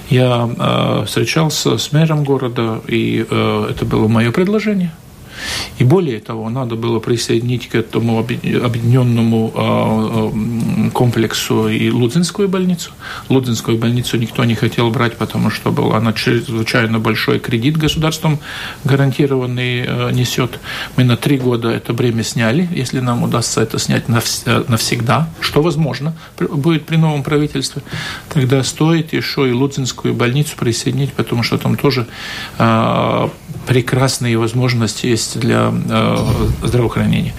я 0.09 0.49
э, 0.57 1.05
встречался 1.05 1.77
с 1.77 1.93
мэром 1.93 2.25
города, 2.25 2.81
и 2.87 3.25
это 3.25 3.85
было 3.85 4.07
мое 4.09 4.31
предложение– 4.31 4.91
и 5.77 5.83
более 5.83 6.19
того, 6.19 6.49
надо 6.49 6.75
было 6.75 6.99
присоединить 6.99 7.69
к 7.69 7.75
этому 7.75 8.19
объединенному 8.19 9.51
а, 9.55 10.31
а, 10.33 10.89
комплексу 10.91 11.67
и 11.67 11.89
Лудзинскую 11.89 12.49
больницу. 12.49 12.91
Лудзинскую 13.29 13.77
больницу 13.77 14.17
никто 14.17 14.43
не 14.45 14.55
хотел 14.55 14.89
брать, 14.89 15.17
потому 15.17 15.49
что 15.49 15.71
был, 15.71 15.93
она 15.93 16.13
чрезвычайно 16.13 16.99
большой 16.99 17.39
кредит 17.39 17.77
государством 17.77 18.39
гарантированный 18.83 19.85
а, 19.87 20.09
несет. 20.11 20.59
Мы 20.95 21.03
на 21.03 21.15
три 21.15 21.37
года 21.37 21.69
это 21.69 21.93
бремя 21.93 22.23
сняли, 22.23 22.67
если 22.71 22.99
нам 22.99 23.23
удастся 23.23 23.61
это 23.61 23.77
снять 23.79 24.07
навсегда, 24.07 25.29
что 25.41 25.61
возможно 25.61 26.15
будет 26.39 26.85
при 26.85 26.97
новом 26.97 27.23
правительстве, 27.23 27.81
тогда 28.29 28.63
стоит 28.63 29.13
еще 29.13 29.47
и 29.47 29.51
Лудзинскую 29.51 30.13
больницу 30.13 30.55
присоединить, 30.57 31.13
потому 31.13 31.43
что 31.43 31.57
там 31.57 31.77
тоже 31.77 32.07
прекрасные 33.67 34.37
возможности 34.37 35.07
есть 35.07 35.39
для 35.39 35.71
э, 35.89 36.17
здравоохранения 36.63 37.33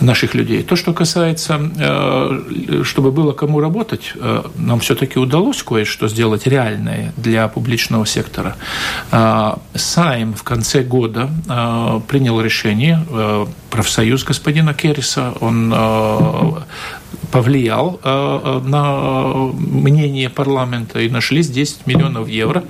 наших 0.00 0.34
людей. 0.34 0.62
То, 0.62 0.76
что 0.76 0.92
касается, 0.92 1.58
э, 1.78 2.82
чтобы 2.84 3.10
было 3.10 3.32
кому 3.32 3.60
работать, 3.60 4.12
э, 4.14 4.42
нам 4.56 4.80
все-таки 4.80 5.18
удалось 5.18 5.62
кое-что 5.62 6.08
сделать 6.08 6.46
реальное 6.46 7.12
для 7.16 7.48
публичного 7.48 8.06
сектора. 8.06 8.56
Сайм 9.74 10.34
в 10.34 10.42
конце 10.42 10.82
года 10.82 11.30
принял 12.08 12.40
решение, 12.40 13.04
профсоюз 13.70 14.24
господина 14.24 14.74
Керриса, 14.74 15.32
он 15.40 15.72
повлиял 17.30 17.98
э, 18.04 18.40
э, 18.44 18.68
на 18.68 19.52
мнение 19.54 20.28
парламента 20.28 21.00
и 21.00 21.08
нашлись 21.08 21.48
10 21.48 21.86
миллионов 21.86 22.28
евро 22.28 22.62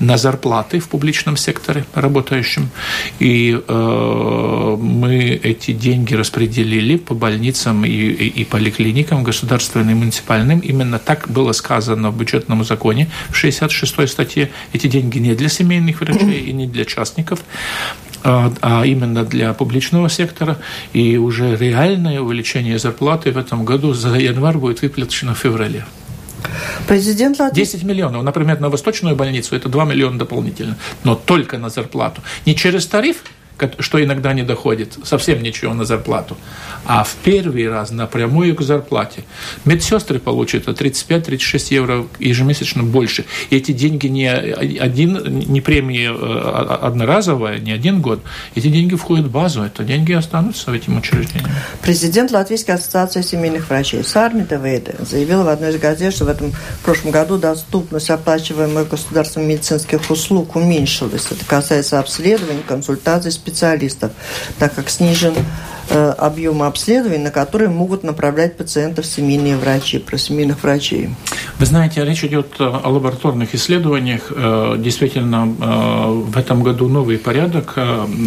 на 0.00 0.16
зарплаты 0.16 0.78
в 0.78 0.88
публичном 0.88 1.36
секторе 1.36 1.84
работающим. 1.94 2.70
И 3.18 3.60
э, 3.66 4.76
мы 4.80 5.40
эти 5.42 5.72
деньги 5.72 6.14
распределили 6.14 6.96
по 6.96 7.14
больницам 7.14 7.84
и, 7.84 7.90
и, 7.90 8.44
поликлиникам, 8.44 9.24
государственным 9.24 9.90
и 9.90 9.94
муниципальным. 9.94 10.60
Именно 10.60 10.98
так 10.98 11.28
было 11.28 11.52
сказано 11.52 12.10
в 12.10 12.16
бюджетном 12.16 12.64
законе 12.64 13.08
в 13.30 13.36
66 13.36 14.08
статье. 14.08 14.50
Эти 14.72 14.86
деньги 14.86 15.18
не 15.18 15.34
для 15.34 15.48
семейных 15.48 16.00
врачей 16.00 16.40
и 16.40 16.52
не 16.52 16.66
для 16.66 16.84
частников, 16.84 17.40
а, 18.24 18.52
а 18.60 18.84
именно 18.84 19.24
для 19.24 19.52
публичного 19.54 20.08
сектора. 20.08 20.58
И 20.92 21.16
уже 21.16 21.56
реальное 21.56 22.20
увеличение 22.20 22.78
зарплаты 22.78 23.32
в 23.32 23.38
этом 23.38 23.64
году 23.64 23.92
за 23.94 24.14
январь 24.16 24.56
будет 24.56 24.82
выплачено 24.82 25.34
в 25.34 25.38
феврале. 25.38 25.84
Президент 26.86 27.38
Латвии... 27.38 27.62
10 27.62 27.82
миллионов. 27.82 28.22
Например, 28.22 28.60
на 28.60 28.68
Восточную 28.68 29.16
больницу 29.16 29.56
это 29.56 29.68
2 29.68 29.84
миллиона 29.84 30.18
дополнительно. 30.18 30.76
Но 31.04 31.14
только 31.14 31.58
на 31.58 31.68
зарплату. 31.68 32.22
Не 32.44 32.54
через 32.54 32.86
тариф, 32.86 33.22
что 33.78 34.02
иногда 34.02 34.32
не 34.32 34.42
доходит, 34.42 34.98
совсем 35.04 35.42
ничего 35.42 35.74
на 35.74 35.84
зарплату, 35.84 36.36
а 36.84 37.04
в 37.04 37.14
первый 37.24 37.68
раз 37.68 37.90
напрямую 37.90 38.54
к 38.54 38.62
зарплате. 38.62 39.24
Медсестры 39.64 40.18
получат 40.18 40.66
35-36 40.66 41.66
евро 41.70 42.06
ежемесячно 42.18 42.82
больше. 42.82 43.24
И 43.50 43.56
эти 43.56 43.72
деньги 43.72 44.06
не, 44.06 44.28
один, 44.28 45.38
не 45.48 45.60
премия 45.60 46.12
э, 46.12 46.76
одноразовая, 46.82 47.58
не 47.58 47.72
один 47.72 48.00
год. 48.00 48.20
Эти 48.54 48.68
деньги 48.68 48.94
входят 48.94 49.26
в 49.26 49.30
базу, 49.30 49.62
это 49.62 49.84
деньги 49.84 50.12
останутся 50.12 50.70
в 50.70 50.74
этим 50.74 50.98
учреждениям. 50.98 51.50
Президент 51.82 52.30
Латвийской 52.30 52.72
ассоциации 52.72 53.22
семейных 53.22 53.68
врачей 53.68 54.04
Сармита 54.04 54.56
Вейде 54.56 54.94
заявил 55.00 55.42
в 55.42 55.48
одной 55.48 55.70
из 55.70 55.80
газет, 55.80 56.14
что 56.14 56.24
в 56.24 56.28
этом 56.28 56.52
в 56.52 56.84
прошлом 56.84 57.10
году 57.10 57.38
доступность 57.38 58.10
оплачиваемых 58.10 58.88
государством 58.88 59.48
медицинских 59.48 60.10
услуг 60.10 60.56
уменьшилась. 60.56 61.26
Это 61.30 61.44
касается 61.44 61.98
обследований, 61.98 62.62
консультаций, 62.66 63.32
специалистов, 63.46 64.10
так 64.58 64.74
как 64.74 64.90
снижен 64.90 65.34
Э, 65.88 66.10
объема 66.18 66.66
обследований, 66.66 67.22
на 67.22 67.30
которые 67.30 67.68
могут 67.68 68.02
направлять 68.02 68.56
пациентов 68.56 69.06
семейные 69.06 69.56
врачи, 69.56 69.98
про 69.98 70.18
семейных 70.18 70.64
врачей. 70.64 71.10
Вы 71.60 71.66
знаете, 71.66 72.04
речь 72.04 72.24
идет 72.24 72.56
о 72.58 72.88
лабораторных 72.88 73.54
исследованиях. 73.54 74.32
Э, 74.34 74.74
действительно, 74.78 75.46
э, 75.46 76.10
в 76.10 76.36
этом 76.36 76.64
году 76.64 76.88
новый 76.88 77.18
порядок. 77.18 77.74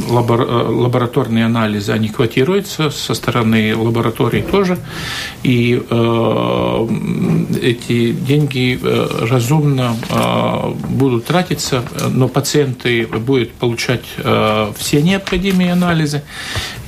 Лабораторные 0.10 1.46
анализы, 1.46 1.92
они 1.92 2.08
квотируются 2.08 2.90
со 2.92 3.14
стороны 3.14 3.76
лабораторий 3.76 4.42
тоже. 4.42 4.78
И 5.44 5.82
эти 7.62 8.12
деньги 8.12 8.80
разумно 9.30 9.96
будут 10.90 11.26
тратиться, 11.26 11.84
но 12.10 12.28
пациенты 12.28 13.06
будут 13.08 13.52
получать 13.54 14.06
все 14.78 15.02
необходимые 15.10 15.72
анализы. 15.74 16.22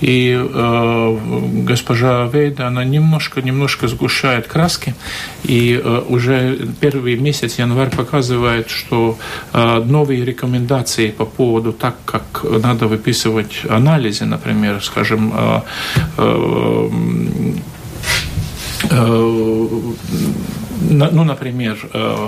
И 0.02 0.36
э, 0.38 1.18
госпожа 1.66 2.28
Вейда, 2.28 2.68
она 2.68 2.84
немножко-немножко 2.84 3.88
сгущает 3.88 4.48
краски, 4.48 4.96
и 5.44 5.80
э, 5.84 6.02
уже 6.10 6.68
первый 6.80 7.18
месяц, 7.18 7.60
январь, 7.60 7.90
показывает, 7.90 8.70
что 8.70 9.18
э, 9.54 9.84
новые 9.86 10.26
рекомендации 10.26 11.12
по 11.12 11.26
поводу 11.26 11.74
так, 11.74 11.96
как 12.06 12.44
надо 12.44 12.88
выписывать 12.88 13.62
анализы, 13.70 14.26
например, 14.26 14.84
скажем, 14.84 15.34
э, 15.36 15.62
э, 16.18 16.90
э, 18.90 19.82
ну, 20.90 21.24
например, 21.24 21.78
э, 21.94 22.28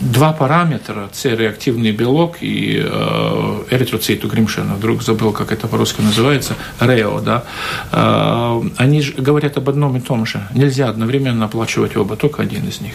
два 0.00 0.32
параметра, 0.32 1.08
С-реактивный 1.12 1.92
белок 1.92 2.36
и 2.40 2.80
э, 2.84 3.62
эритроциту 3.70 4.28
Гримшина, 4.28 4.74
вдруг 4.74 5.02
забыл, 5.02 5.32
как 5.32 5.52
это 5.52 5.66
по-русски 5.66 6.00
называется, 6.00 6.54
РЕО, 6.80 7.20
да, 7.20 7.44
э, 7.92 8.62
они 8.76 9.02
же 9.02 9.12
говорят 9.14 9.56
об 9.56 9.68
одном 9.68 9.96
и 9.96 10.00
том 10.00 10.24
же. 10.26 10.40
Нельзя 10.54 10.88
одновременно 10.88 11.46
оплачивать 11.46 11.96
оба, 11.96 12.16
только 12.16 12.42
один 12.42 12.68
из 12.68 12.80
них. 12.80 12.94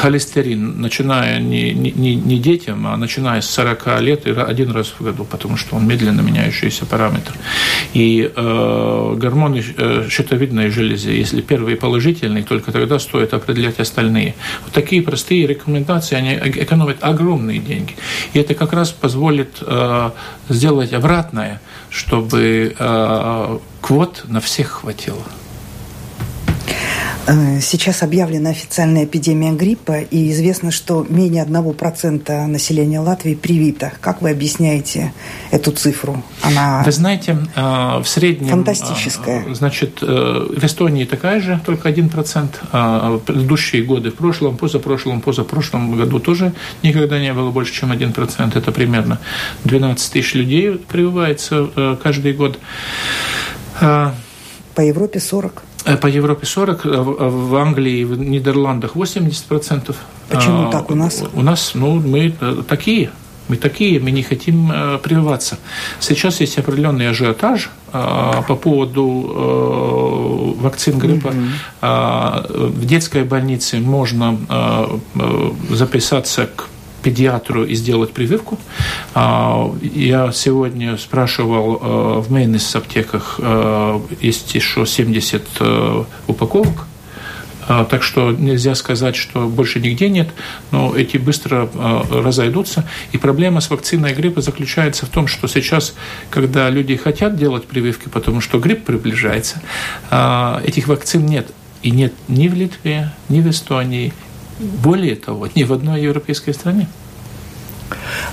Холестерин, 0.00 0.80
начиная 0.80 1.38
не, 1.40 1.72
не, 1.72 2.16
не 2.16 2.38
детям, 2.38 2.86
а 2.86 2.96
начиная 2.96 3.40
с 3.40 3.50
40 3.50 4.00
лет, 4.00 4.26
один 4.26 4.72
раз 4.72 4.94
в 4.98 5.04
году, 5.04 5.24
потому 5.24 5.56
что 5.56 5.76
он 5.76 5.86
медленно 5.86 6.20
меняющийся 6.20 6.84
параметр. 6.84 7.32
И 7.92 8.30
э, 8.34 9.14
гормоны 9.16 9.62
э, 9.76 10.08
щитовидной 10.10 10.70
железы, 10.70 11.10
если 11.10 11.42
первый 11.42 11.76
положительный, 11.76 12.42
только 12.42 12.72
тогда 12.72 12.98
стоит 12.98 13.34
определять 13.34 13.78
остальные. 13.78 14.34
Вот 14.64 14.72
такие 14.72 15.02
простые 15.02 15.46
рекомендации 15.46 15.91
эксплуатации, 15.98 16.16
они 16.16 16.62
экономят 16.62 16.98
огромные 17.00 17.58
деньги. 17.58 17.94
И 18.32 18.38
это 18.38 18.54
как 18.54 18.72
раз 18.72 18.90
позволит 18.90 19.58
э, 19.60 20.10
сделать 20.48 20.92
обратное, 20.92 21.60
чтобы 21.90 22.74
э, 22.78 23.58
квот 23.80 24.24
на 24.28 24.40
всех 24.40 24.68
хватило. 24.68 25.22
Э, 27.26 27.60
сейчас 27.60 28.02
объявлена 28.02 28.50
официальная 28.50 29.04
эпидемия 29.04 29.52
гриппа, 29.52 30.00
и 30.00 30.32
известно, 30.32 30.70
что 30.70 31.06
менее 31.08 31.44
1% 31.44 32.46
населения 32.46 32.98
Латвии 32.98 33.34
привито. 33.34 33.92
Как 34.00 34.22
вы 34.22 34.30
объясняете 34.30 35.12
эту 35.52 35.70
цифру? 35.70 36.22
Она 36.42 36.82
Вы 36.84 36.90
знаете, 36.90 37.38
э, 37.54 37.60
в 37.60 38.04
среднем... 38.06 38.48
Фантастическая. 38.50 39.44
Э, 39.46 39.54
значит, 39.54 40.00
в 40.00 40.64
Эстонии 40.64 41.04
такая 41.04 41.40
же, 41.40 41.60
только 41.64 41.88
1%. 41.88 42.48
А 42.72 43.10
в 43.12 43.18
предыдущие 43.20 43.84
годы, 43.84 44.10
в 44.10 44.14
прошлом, 44.16 44.56
позапрошлом, 44.56 45.20
позапрошлом 45.20 45.96
году 45.96 46.18
тоже 46.18 46.52
никогда 46.82 47.20
не 47.20 47.32
было 47.32 47.50
больше, 47.50 47.72
чем 47.72 47.92
1%. 47.92 48.58
Это 48.58 48.72
примерно 48.72 49.20
12 49.64 50.12
тысяч 50.12 50.34
людей 50.34 50.72
прививается 50.72 51.98
каждый 52.02 52.32
год. 52.32 52.58
По 53.78 54.80
Европе 54.80 55.20
40. 55.20 55.62
По 56.00 56.06
Европе 56.06 56.46
40, 56.46 56.84
в 56.84 57.56
Англии 57.56 58.04
в 58.04 58.18
Нидерландах 58.18 58.96
80%. 58.96 59.94
Почему 60.28 60.70
так 60.70 60.90
у 60.90 60.94
нас? 60.94 61.22
У 61.34 61.42
нас, 61.42 61.72
ну, 61.74 62.00
мы 62.00 62.34
такие. 62.68 63.10
Мы 63.48 63.56
такие, 63.56 64.00
мы 64.00 64.12
не 64.12 64.22
хотим 64.22 64.70
э, 64.72 64.98
прививаться. 64.98 65.58
Сейчас 66.00 66.40
есть 66.40 66.58
определенный 66.58 67.10
ажиотаж 67.10 67.70
э, 67.92 68.32
по 68.48 68.54
поводу 68.54 70.54
э, 70.58 70.62
вакцин 70.62 70.98
гриппа. 70.98 71.28
Mm-hmm. 71.28 71.50
Э, 71.82 72.68
в 72.68 72.86
детской 72.86 73.24
больнице 73.24 73.80
можно 73.80 74.38
э, 74.48 74.98
э, 75.16 75.74
записаться 75.74 76.46
к 76.46 76.68
педиатру 77.02 77.64
и 77.64 77.74
сделать 77.74 78.12
прививку. 78.12 78.58
А, 79.14 79.74
я 79.82 80.32
сегодня 80.32 80.96
спрашивал 80.96 81.76
э, 81.76 82.20
в 82.20 82.30
Мейнес 82.30 82.74
аптеках, 82.76 83.36
э, 83.38 84.00
есть 84.20 84.54
еще 84.54 84.86
70 84.86 85.42
упаковок 86.26 86.86
а, 87.68 87.84
так 87.84 88.02
что 88.02 88.32
нельзя 88.32 88.74
сказать, 88.74 89.16
что 89.16 89.46
больше 89.46 89.80
нигде 89.80 90.08
нет, 90.08 90.28
но 90.70 90.96
эти 90.96 91.16
быстро 91.16 91.70
разойдутся. 92.10 92.84
И 93.12 93.18
проблема 93.18 93.60
с 93.60 93.70
вакциной 93.70 94.14
гриппа 94.14 94.40
заключается 94.40 95.06
в 95.06 95.10
том, 95.10 95.26
что 95.26 95.46
сейчас, 95.46 95.94
когда 96.30 96.68
люди 96.70 96.96
хотят 96.96 97.36
делать 97.36 97.66
прививки, 97.66 98.08
потому 98.08 98.40
что 98.40 98.58
грипп 98.58 98.84
приближается, 98.84 99.62
а, 100.10 100.60
этих 100.64 100.88
вакцин 100.88 101.24
нет. 101.26 101.48
И 101.82 101.90
нет 101.90 102.12
ни 102.28 102.46
в 102.48 102.54
Литве, 102.54 103.10
ни 103.28 103.40
в 103.40 103.50
Эстонии, 103.50 104.12
более 104.62 105.16
того, 105.16 105.48
ни 105.54 105.64
в 105.64 105.72
одной 105.72 106.02
европейской 106.02 106.52
стране. 106.52 106.88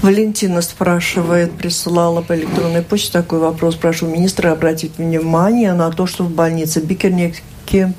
Валентина 0.02 0.62
спрашивает, 0.62 1.52
присылала 1.52 2.22
по 2.22 2.36
электронной 2.36 2.82
почте 2.82 3.12
такой 3.12 3.40
вопрос. 3.40 3.76
Прошу 3.76 4.08
министра 4.08 4.52
обратить 4.52 4.98
внимание 4.98 5.74
на 5.74 5.92
то, 5.92 6.08
что 6.08 6.24
в 6.24 6.32
больнице 6.32 6.82
Бикернеке 6.82 7.94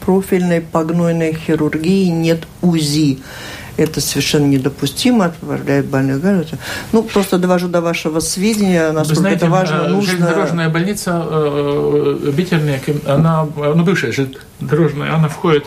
профильной 0.00 0.60
погнойной 0.60 1.34
хирургии 1.34 2.06
нет 2.08 2.46
УЗИ. 2.62 3.18
Это 3.76 4.00
совершенно 4.00 4.46
недопустимо, 4.46 5.24
отправляет 5.24 5.86
больных. 5.86 6.22
Ну, 6.92 7.02
просто 7.02 7.38
довожу 7.38 7.66
до 7.66 7.80
вашего 7.80 8.20
сведения, 8.20 8.92
насколько 8.92 9.20
знаете, 9.20 9.36
это 9.38 9.50
важно, 9.50 9.74
э, 9.74 9.88
нужно. 9.88 10.12
Железнодорожная 10.12 10.68
больница 10.68 11.26
э, 11.28 12.32
Битерник, 12.36 12.82
она, 13.04 13.48
ну, 13.56 13.82
бывшая 13.82 14.12
железнодорожная, 14.12 15.12
она 15.12 15.28
входит 15.28 15.64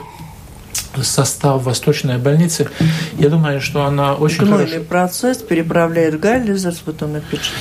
состав 1.03 1.63
Восточной 1.63 2.17
больницы. 2.17 2.69
Я 3.17 3.29
думаю, 3.29 3.61
что 3.61 3.85
она 3.85 4.15
очень 4.15 4.45
Гнойный 4.45 4.67
хорошо... 4.67 4.83
процесс 4.85 5.37
переправляет 5.37 6.19
Галлизерс, 6.19 6.83
вот 6.85 7.01
он 7.03 7.15
опять 7.17 7.51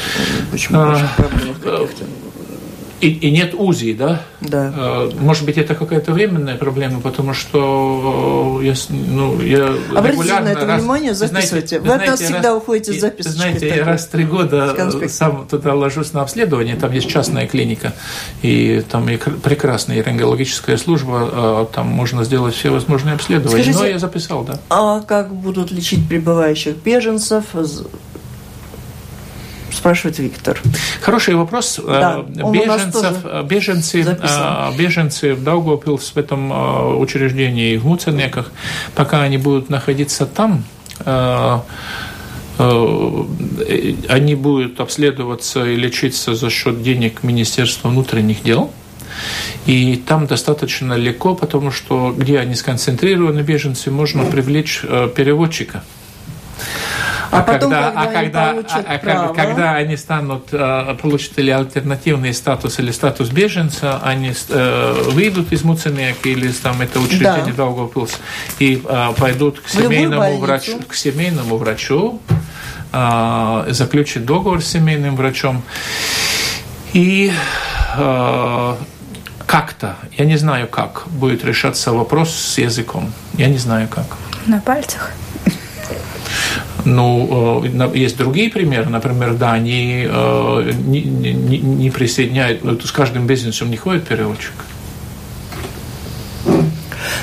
почему 0.50 0.78
а, 0.80 0.98
проблемах 1.16 1.60
каких-то. 1.60 2.04
И, 3.06 3.10
и 3.10 3.30
нет 3.30 3.54
УЗИ, 3.54 3.92
да? 3.92 4.22
Да. 4.40 4.72
А, 4.76 5.12
может 5.20 5.44
быть, 5.44 5.56
это 5.58 5.76
какая-то 5.76 6.12
временная 6.12 6.56
проблема, 6.56 7.00
потому 7.00 7.34
что 7.34 8.60
я, 8.64 8.74
ну, 8.88 9.40
я 9.40 9.72
Обратите 9.94 10.40
на 10.40 10.48
это 10.48 10.66
раз, 10.66 10.80
внимание, 10.80 11.14
записывайте. 11.14 11.78
Вы, 11.78 11.86
знаете, 11.86 11.88
вы 11.88 11.94
от 11.94 12.10
нас 12.10 12.20
раз, 12.20 12.28
всегда 12.28 12.56
уходите 12.56 12.92
с 12.92 13.00
записочкой. 13.00 13.36
Знаете, 13.36 13.68
я 13.68 13.84
раз 13.84 14.06
в 14.06 14.10
три 14.10 14.24
года 14.24 15.08
сам 15.08 15.46
туда 15.46 15.74
ложусь 15.74 16.12
на 16.14 16.22
обследование, 16.22 16.74
там 16.74 16.90
есть 16.90 17.08
частная 17.08 17.46
клиника, 17.46 17.92
и 18.42 18.82
там 18.90 19.08
и 19.08 19.16
прекрасная 19.16 20.02
рентгенологическая 20.02 20.76
служба, 20.76 21.30
а, 21.32 21.66
там 21.72 21.86
можно 21.86 22.24
сделать 22.24 22.56
все 22.56 22.70
возможные 22.70 23.14
обследования. 23.14 23.62
Скажите, 23.62 23.78
Но 23.78 23.86
я 23.86 23.98
записал, 24.00 24.42
да. 24.42 24.58
А 24.68 25.00
как 25.02 25.32
будут 25.32 25.70
лечить 25.70 26.08
прибывающих 26.08 26.74
беженцев? 26.84 27.44
Спрашивает 29.86 30.18
Виктор. 30.18 30.60
Хороший 31.00 31.36
вопрос. 31.36 31.80
Да, 31.86 32.24
э, 32.26 32.52
беженцев, 32.52 33.18
э, 33.22 33.44
беженцы, 33.48 34.02
записал. 34.02 34.72
Э, 34.72 34.76
беженцы 34.76 35.34
в 35.34 35.44
Даугавпилс 35.44 36.10
в 36.10 36.16
этом 36.16 36.98
учреждении 37.00 37.76
в 37.76 37.86
Муценеках, 37.86 38.50
пока 38.96 39.22
они 39.22 39.38
будут 39.38 39.70
находиться 39.70 40.26
там, 40.26 40.64
они 44.08 44.34
будут 44.34 44.80
обследоваться 44.80 45.64
и 45.64 45.76
лечиться 45.76 46.34
за 46.34 46.50
счет 46.50 46.82
денег 46.82 47.22
Министерства 47.22 47.88
внутренних 47.88 48.42
дел. 48.42 48.72
И 49.66 50.02
там 50.08 50.26
достаточно 50.26 50.94
легко, 50.94 51.36
потому 51.36 51.70
что 51.70 52.12
где 52.16 52.40
они 52.40 52.56
сконцентрированы, 52.56 53.42
беженцы, 53.42 53.92
можно 53.92 54.24
привлечь 54.24 54.80
переводчика. 55.14 55.84
А, 57.30 57.40
а 57.40 57.42
потом, 57.42 57.70
когда, 57.70 57.90
когда, 57.92 58.50
а 58.50 58.54
когда, 58.56 58.80
а, 58.80 58.94
а 58.94 58.98
право... 58.98 59.34
когда 59.34 59.74
они 59.74 59.96
станут, 59.96 60.48
э, 60.52 60.96
получат 61.00 61.38
или 61.38 61.50
альтернативный 61.50 62.32
статус, 62.34 62.78
или 62.78 62.90
статус 62.90 63.30
беженца, 63.30 64.00
они 64.02 64.32
э, 64.48 65.02
выйдут 65.10 65.52
из 65.52 65.64
Муценека 65.64 66.28
или 66.28 66.50
там 66.52 66.80
это 66.80 67.00
учреждение 67.00 67.52
да. 67.52 67.64
Даугавпилс 67.64 68.18
и 68.58 68.82
э, 68.84 69.12
пойдут 69.16 69.60
к 69.60 69.68
семейному 69.68 70.38
врачу, 70.38 70.78
к 70.86 70.94
семейному 70.94 71.56
врачу, 71.56 72.20
заключат 72.92 74.24
договор 74.24 74.62
с 74.62 74.68
семейным 74.68 75.16
врачом 75.16 75.62
и 76.92 77.32
как-то, 79.46 79.96
я 80.16 80.24
не 80.24 80.36
знаю 80.36 80.66
как, 80.66 81.04
будет 81.08 81.44
решаться 81.44 81.92
вопрос 81.92 82.34
с 82.34 82.58
языком. 82.58 83.12
Я 83.34 83.48
не 83.48 83.58
знаю 83.58 83.88
как. 83.88 84.06
На 84.46 84.60
пальцах? 84.60 85.12
Ну, 86.86 87.64
э, 87.64 87.98
есть 87.98 88.16
другие 88.16 88.48
примеры. 88.48 88.88
Например, 88.88 89.34
да, 89.34 89.52
они 89.52 90.06
э, 90.08 90.72
не, 90.86 91.02
не, 91.02 91.58
не 91.58 91.90
присоединяют, 91.90 92.62
ну, 92.62 92.78
с 92.80 92.92
каждым 92.92 93.26
бизнесом 93.26 93.70
не 93.70 93.76
ходит 93.76 94.06
переводчик. 94.06 94.54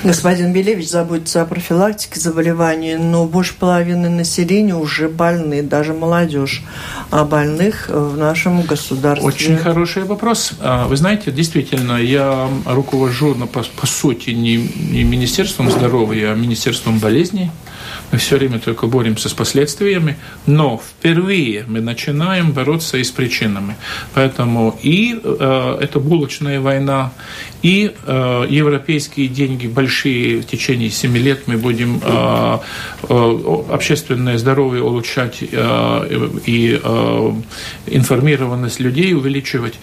Господин 0.04 0.52
Белевич 0.52 0.89
заботится 0.89 1.41
о 1.41 1.45
профилактике 1.45 2.19
заболеваний, 2.19 2.95
но 2.95 3.26
больше 3.26 3.54
половины 3.54 4.10
населения 4.10 4.76
уже 4.76 5.08
больны, 5.08 5.63
даже 5.63 5.93
молодежь. 5.93 6.62
А 7.10 7.23
больных 7.23 7.88
в 7.88 8.17
нашем 8.17 8.63
государстве... 8.63 9.26
Очень 9.26 9.56
хороший 9.56 10.04
вопрос. 10.04 10.54
А, 10.60 10.88
вы 10.88 10.97
знаете, 10.97 11.32
действительно, 11.32 11.97
я 11.97 12.49
руковожу, 12.65 13.34
ну, 13.34 13.47
по, 13.47 13.63
по 13.63 13.88
сути, 13.88 14.32
не, 14.32 14.58
не 14.58 15.06
Министерством 15.06 15.71
здоровья, 15.71 16.34
а 16.34 16.36
Министерством 16.36 16.99
болезней. 16.99 17.49
Мы 18.13 18.19
все 18.19 18.38
время 18.38 18.60
только 18.60 18.86
боремся 18.86 19.28
с 19.28 19.34
последствиями, 19.34 20.17
но 20.45 20.78
впервые 20.78 21.65
мы 21.67 21.82
начинаем 21.82 22.52
бороться 22.52 22.97
и 22.97 23.04
с 23.04 23.10
причинами. 23.10 23.76
Поэтому 24.13 24.80
и 24.84 25.19
э, 25.23 25.78
эта 25.82 25.99
булочная 25.99 26.62
война, 26.62 27.12
и 27.63 27.91
э, 28.06 28.45
европейские 28.49 29.30
деньги 29.30 29.65
большие 29.65 30.41
в 30.41 30.45
течение 30.45 30.91
7 30.91 31.17
лет 31.17 31.47
мы 31.47 31.58
будем 31.58 32.02
э, 32.04 32.58
э, 33.10 33.63
общественное 33.71 34.38
здоровье 34.38 34.84
улучшать 34.84 35.39
э, 35.41 36.30
и 36.45 36.80
э, 36.84 37.32
информированность 37.88 38.80
людей 38.80 39.15
увеличивать. 39.15 39.80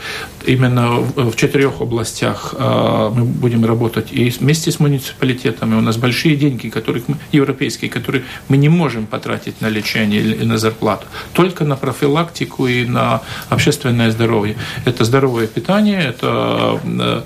Именно 0.47 1.01
в, 1.01 1.33
в 1.33 1.37
четырех 1.37 1.81
областях 1.81 2.55
э, 2.57 3.11
мы 3.12 3.25
будем 3.25 3.64
работать 3.64 4.12
и 4.12 4.31
вместе 4.31 4.71
с 4.71 4.79
муниципалитетами. 4.79 5.75
У 5.75 5.81
нас 5.81 5.97
большие 5.97 6.37
деньги, 6.37 6.69
которых 6.69 7.09
мы, 7.09 7.16
европейские, 7.33 7.90
которые 7.90 8.19
мы 8.48 8.56
не 8.56 8.68
можем 8.68 9.06
потратить 9.06 9.61
на 9.61 9.68
лечение 9.68 10.20
или 10.20 10.44
на 10.44 10.59
зарплату, 10.59 11.06
только 11.33 11.64
на 11.64 11.76
профилактику 11.76 12.66
и 12.66 12.85
на 12.85 13.22
общественное 13.48 14.11
здоровье. 14.11 14.56
Это 14.85 15.04
здоровое 15.04 15.46
питание, 15.46 16.00
это 16.00 16.80
э, 16.85 17.22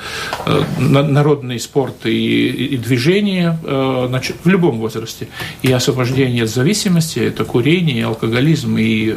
э, 0.46 0.62
народный 0.78 1.58
спорт 1.60 2.06
и, 2.06 2.48
и 2.48 2.76
движение 2.76 3.58
э, 3.62 4.20
в 4.44 4.48
любом 4.48 4.78
возрасте. 4.78 5.28
И 5.62 5.72
освобождение 5.72 6.44
от 6.44 6.50
зависимости, 6.50 7.18
это 7.18 7.44
курение, 7.44 8.06
алкоголизм 8.06 8.76
и 8.78 9.14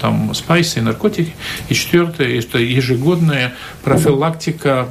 там 0.00 0.34
спайсы, 0.34 0.78
и 0.78 0.82
наркотики. 0.82 1.32
И 1.68 1.74
четвертое, 1.74 2.38
это 2.38 2.58
ежегодная 2.58 3.54
профилактика, 3.84 4.88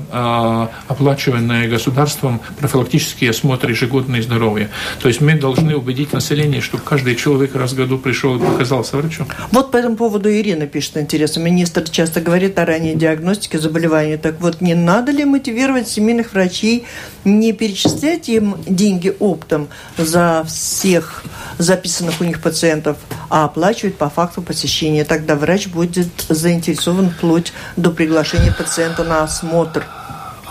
оплачиваемая 0.87 1.69
государством, 1.69 2.41
профилактические 2.59 3.29
осмотры 3.29 3.71
ежегодные 3.71 4.21
здоровья. 4.21 4.69
То 5.01 5.07
есть 5.07 5.21
мы 5.21 5.35
должны 5.35 5.75
убедить 5.75 6.00
убедить 6.01 6.13
население, 6.13 6.61
чтобы 6.61 6.83
каждый 6.83 7.15
человек 7.15 7.55
раз 7.55 7.73
в 7.73 7.75
году 7.75 7.97
пришел 7.97 8.35
и 8.35 8.39
показался 8.39 8.97
врачу. 8.97 9.25
Вот 9.51 9.71
по 9.71 9.77
этому 9.77 9.95
поводу 9.95 10.29
Ирина 10.29 10.65
пишет 10.65 10.97
интересно. 10.97 11.41
Министр 11.41 11.83
часто 11.89 12.21
говорит 12.21 12.57
о 12.59 12.65
ранней 12.65 12.95
диагностике 12.95 13.59
заболеваний. 13.59 14.17
Так 14.17 14.41
вот, 14.41 14.61
не 14.61 14.75
надо 14.75 15.11
ли 15.11 15.25
мотивировать 15.25 15.87
семейных 15.87 16.33
врачей 16.33 16.85
не 17.23 17.53
перечислять 17.53 18.29
им 18.29 18.55
деньги 18.65 19.15
оптом 19.19 19.67
за 19.97 20.43
всех 20.47 21.23
записанных 21.57 22.21
у 22.21 22.23
них 22.23 22.41
пациентов, 22.41 22.97
а 23.29 23.45
оплачивать 23.45 23.95
по 23.95 24.09
факту 24.09 24.41
посещения. 24.41 25.05
Тогда 25.05 25.35
врач 25.35 25.67
будет 25.67 26.07
заинтересован 26.29 27.11
вплоть 27.11 27.53
до 27.77 27.91
приглашения 27.91 28.51
пациента 28.51 29.03
на 29.03 29.23
осмотр. 29.23 29.85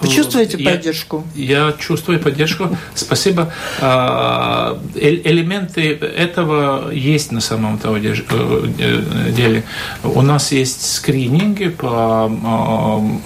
Вы 0.00 0.08
чувствуете 0.08 0.56
я, 0.58 0.70
поддержку? 0.70 1.24
Я 1.34 1.74
чувствую 1.78 2.20
поддержку. 2.20 2.76
Спасибо. 2.94 3.52
А, 3.80 4.78
элементы 4.94 5.92
этого 5.92 6.90
есть 6.90 7.32
на 7.32 7.40
самом 7.40 7.78
э, 7.82 8.14
э, 8.78 9.32
деле. 9.32 9.64
У 10.02 10.22
нас 10.22 10.52
есть 10.52 10.94
скрининги 10.94 11.68
по 11.68 12.24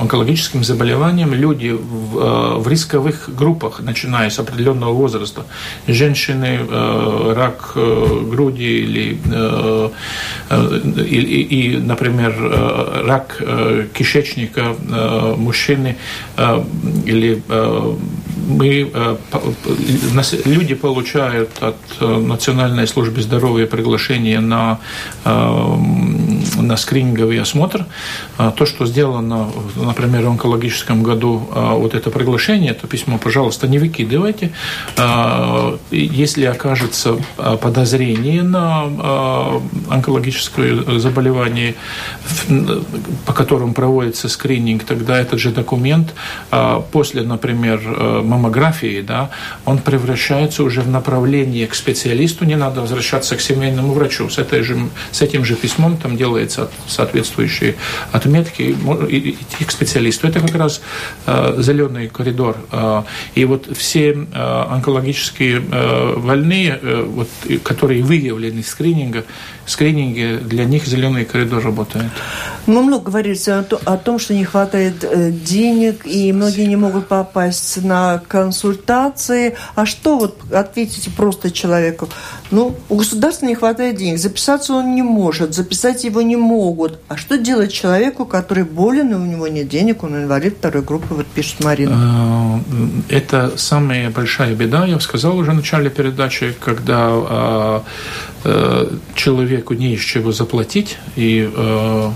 онкологическим 0.00 0.64
заболеваниям. 0.64 1.32
Люди 1.32 1.70
в, 1.70 2.18
э, 2.18 2.58
в 2.58 2.68
рисковых 2.68 3.34
группах, 3.34 3.80
начиная 3.80 4.30
с 4.30 4.38
определенного 4.38 4.92
возраста. 4.92 5.46
Женщины, 5.87 6.58
рак 7.34 7.72
груди 7.74 8.78
или, 8.78 9.18
и, 11.06 11.42
и, 11.42 11.76
например, 11.78 12.34
рак 13.06 13.40
кишечника 13.92 14.74
мужчины 15.37 15.96
или 17.07 17.42
мы, 18.46 18.90
люди 20.44 20.75
получают 20.75 21.50
от 21.60 21.77
Национальной 22.00 22.87
службы 22.87 23.23
здоровья 23.23 23.67
приглашение 23.67 24.40
на, 24.40 24.79
на 26.67 26.77
скрининговый 26.77 27.40
осмотр. 27.40 27.87
То, 28.37 28.67
что 28.67 28.87
сделано, 28.87 29.48
например, 29.77 30.25
в 30.25 30.29
онкологическом 30.31 31.02
году, 31.02 31.48
вот 31.54 31.94
это 31.94 32.10
приглашение, 32.10 32.71
это 32.73 32.87
письмо, 32.87 33.19
пожалуйста, 33.19 33.69
не 33.69 33.79
выкидывайте. 33.79 34.52
Если 35.90 36.44
окажется 36.44 37.17
подозрение 37.60 38.42
на 38.42 39.60
онкологическое 39.90 40.98
заболевание, 40.98 41.75
по 43.27 43.33
которому 43.33 43.75
проводится 43.75 44.29
скрининг, 44.29 44.85
тогда 44.85 45.21
этот 45.21 45.38
же 45.38 45.50
документ 45.50 46.15
после, 46.92 47.23
например, 47.23 47.81
маммографии, 48.25 49.00
да, 49.00 49.31
он 49.65 49.79
превращается 49.79 50.62
уже 50.62 50.81
в 50.81 50.88
направление 50.88 51.67
к 51.67 51.75
специалисту, 51.75 52.44
не 52.44 52.56
надо 52.56 52.81
возвращаться 52.81 53.37
к 53.37 53.40
семейному 53.40 53.92
врачу. 53.92 54.29
С, 54.29 54.38
этой 54.38 54.62
же, 54.62 54.77
с 55.10 55.23
этим 55.23 55.44
же 55.44 55.54
письмом 55.54 55.96
там 55.96 56.17
делаются 56.55 56.69
соответствующие 56.87 57.75
отметки 58.13 58.63
и 59.09 59.31
идти 59.31 59.65
к 59.65 59.71
специалисту. 59.71 60.29
Это 60.29 60.40
как 60.40 60.55
раз 60.55 60.81
э, 61.27 61.57
зеленый 61.59 62.09
коридор. 62.09 62.57
Э, 62.73 63.02
и 63.35 63.44
вот 63.44 63.77
все 63.77 64.11
э, 64.11 64.65
онкологические 64.71 65.61
больные, 65.61 66.79
вот, 66.83 67.29
которые 67.63 68.02
выявлены 68.02 68.63
скрининга, 68.63 69.25
скрининге 69.67 70.38
для 70.38 70.65
них 70.65 70.87
зеленый 70.87 71.25
коридор 71.25 71.63
работает. 71.63 72.11
Мы 72.67 72.83
много 72.83 73.05
говорится 73.05 73.67
о, 73.85 73.96
том, 73.96 74.19
что 74.19 74.35
не 74.35 74.44
хватает 74.44 75.05
денег, 75.44 76.07
и 76.07 76.33
многие 76.33 76.67
не 76.67 76.77
могут 76.77 77.09
попасть 77.09 77.83
на 77.83 78.23
консультации. 78.29 79.57
А 79.75 79.87
что 79.87 80.19
вот 80.19 80.38
ответите 80.52 81.11
просто 81.11 81.50
человеку? 81.50 82.09
Ну, 82.50 82.75
у 82.88 82.96
государства 82.96 83.46
не 83.46 83.55
хватает 83.55 83.96
денег, 83.96 84.19
записаться 84.19 84.75
он 84.75 84.94
не 84.94 85.02
может, 85.02 85.55
записать 85.55 86.05
его 86.05 86.23
не 86.23 86.37
могут. 86.44 86.98
А 87.08 87.16
что 87.16 87.38
делать 87.38 87.72
человеку, 87.72 88.24
который 88.24 88.64
болен, 88.64 89.12
и 89.12 89.14
у 89.14 89.26
него 89.26 89.48
нет 89.48 89.68
денег, 89.68 90.04
он 90.04 90.16
инвалид 90.16 90.56
второй 90.58 90.82
группы, 90.82 91.14
вот 91.14 91.26
пишет 91.26 91.64
Марина. 91.64 92.62
Э, 93.10 93.16
это 93.16 93.52
самая 93.56 94.10
большая 94.10 94.54
беда, 94.54 94.86
я 94.86 95.00
сказал 95.00 95.36
уже 95.38 95.50
в 95.50 95.54
начале 95.54 95.90
передачи, 95.90 96.54
когда 96.60 97.10
э, 97.12 97.80
Э, 98.46 98.86
человеку 99.14 99.72
не 99.72 99.94
из 99.94 100.00
чего 100.00 100.30
заплатить. 100.30 100.98
И 101.16 101.50
э, 101.50 102.10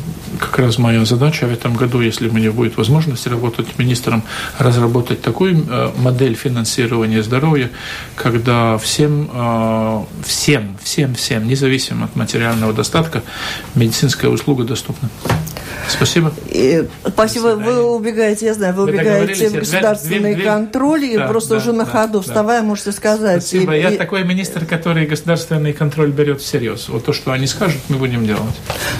как 0.58 0.66
раз 0.66 0.78
моя 0.78 1.04
задача 1.04 1.46
в 1.46 1.52
этом 1.52 1.76
году, 1.76 2.00
если 2.00 2.28
у 2.28 2.32
меня 2.32 2.50
будет 2.50 2.76
возможность 2.76 3.28
работать 3.28 3.78
министром, 3.78 4.24
разработать 4.58 5.22
такую 5.22 5.64
э, 5.70 5.92
модель 5.98 6.34
финансирования 6.34 7.22
здоровья, 7.22 7.70
когда 8.16 8.76
всем, 8.76 9.30
э, 9.32 10.04
всем, 10.26 10.76
всем, 10.82 11.14
всем, 11.14 11.46
независимо 11.46 12.06
от 12.06 12.16
материального 12.16 12.72
достатка, 12.72 13.22
медицинская 13.76 14.32
услуга 14.32 14.64
доступна. 14.64 15.08
Спасибо. 15.88 16.32
И, 16.48 16.86
спасибо. 17.06 17.56
Вы 17.56 17.82
убегаете, 17.82 18.46
я 18.46 18.54
знаю, 18.54 18.74
вы, 18.74 18.84
вы 18.84 18.90
убегаете 18.90 19.48
в 19.48 19.54
государственный 19.54 20.34
две, 20.34 20.44
контроль 20.44 21.04
и 21.04 21.16
да, 21.16 21.28
просто 21.28 21.50
да, 21.50 21.56
уже 21.56 21.72
на 21.72 21.84
да, 21.84 21.90
ходу, 21.90 22.18
да, 22.18 22.22
вставая, 22.22 22.62
можете 22.62 22.92
сказать. 22.92 23.42
Спасибо. 23.42 23.76
И, 23.76 23.80
я 23.80 23.90
и... 23.90 23.96
такой 23.96 24.24
министр, 24.24 24.64
который 24.64 25.06
государственный 25.06 25.72
контроль 25.72 26.10
берет 26.10 26.40
всерьез. 26.40 26.88
Вот 26.88 27.04
то, 27.04 27.12
что 27.12 27.32
они 27.32 27.46
скажут, 27.46 27.80
мы 27.88 27.96
будем 27.96 28.26
делать. 28.26 28.42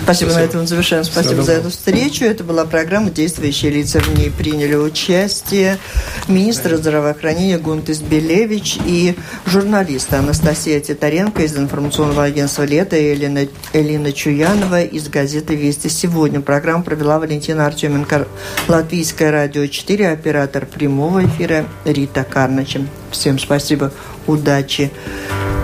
Спасибо. 0.05 0.29
Спасибо. 0.31 0.33
На 0.33 0.45
этом 0.45 0.67
завершаем. 0.67 1.05
Спасибо 1.05 1.43
за 1.43 1.53
эту 1.53 1.71
встречу. 1.71 2.25
Это 2.25 2.45
была 2.45 2.65
программа 2.65 3.11
«Действующие 3.11 3.71
лица». 3.71 4.01
В 4.01 4.19
ней 4.19 4.31
приняли 4.31 4.75
участие 4.75 5.79
министр 6.27 6.77
здравоохранения 6.77 7.59
Гунтис 7.59 8.01
Белевич 8.01 8.79
и 8.85 9.17
журналисты 9.47 10.17
Анастасия 10.17 10.81
Титаренко 10.81 11.43
из 11.43 11.57
информационного 11.57 12.25
агентства 12.25 12.65
«Лето» 12.65 12.97
и 12.97 13.15
Элина, 13.15 13.47
Элина 13.73 14.13
Чуянова 14.13 14.83
из 14.83 15.09
газеты 15.09 15.55
«Вести 15.55 15.89
сегодня». 15.89 16.41
Программу 16.79 16.85
провела 16.85 17.19
Валентина 17.19 17.67
Артеменко, 17.67 18.27
Латвийское 18.69 19.31
радио 19.31 19.67
4, 19.67 20.11
оператор 20.11 20.67
прямого 20.67 21.25
эфира 21.25 21.65
Рита 21.85 22.25
Карначем. 22.25 22.89
Всем 23.11 23.39
спасибо, 23.39 23.93
удачи, 24.27 24.91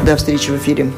до 0.05 0.17
встречи 0.17 0.51
в 0.51 0.57
эфире. 0.59 0.91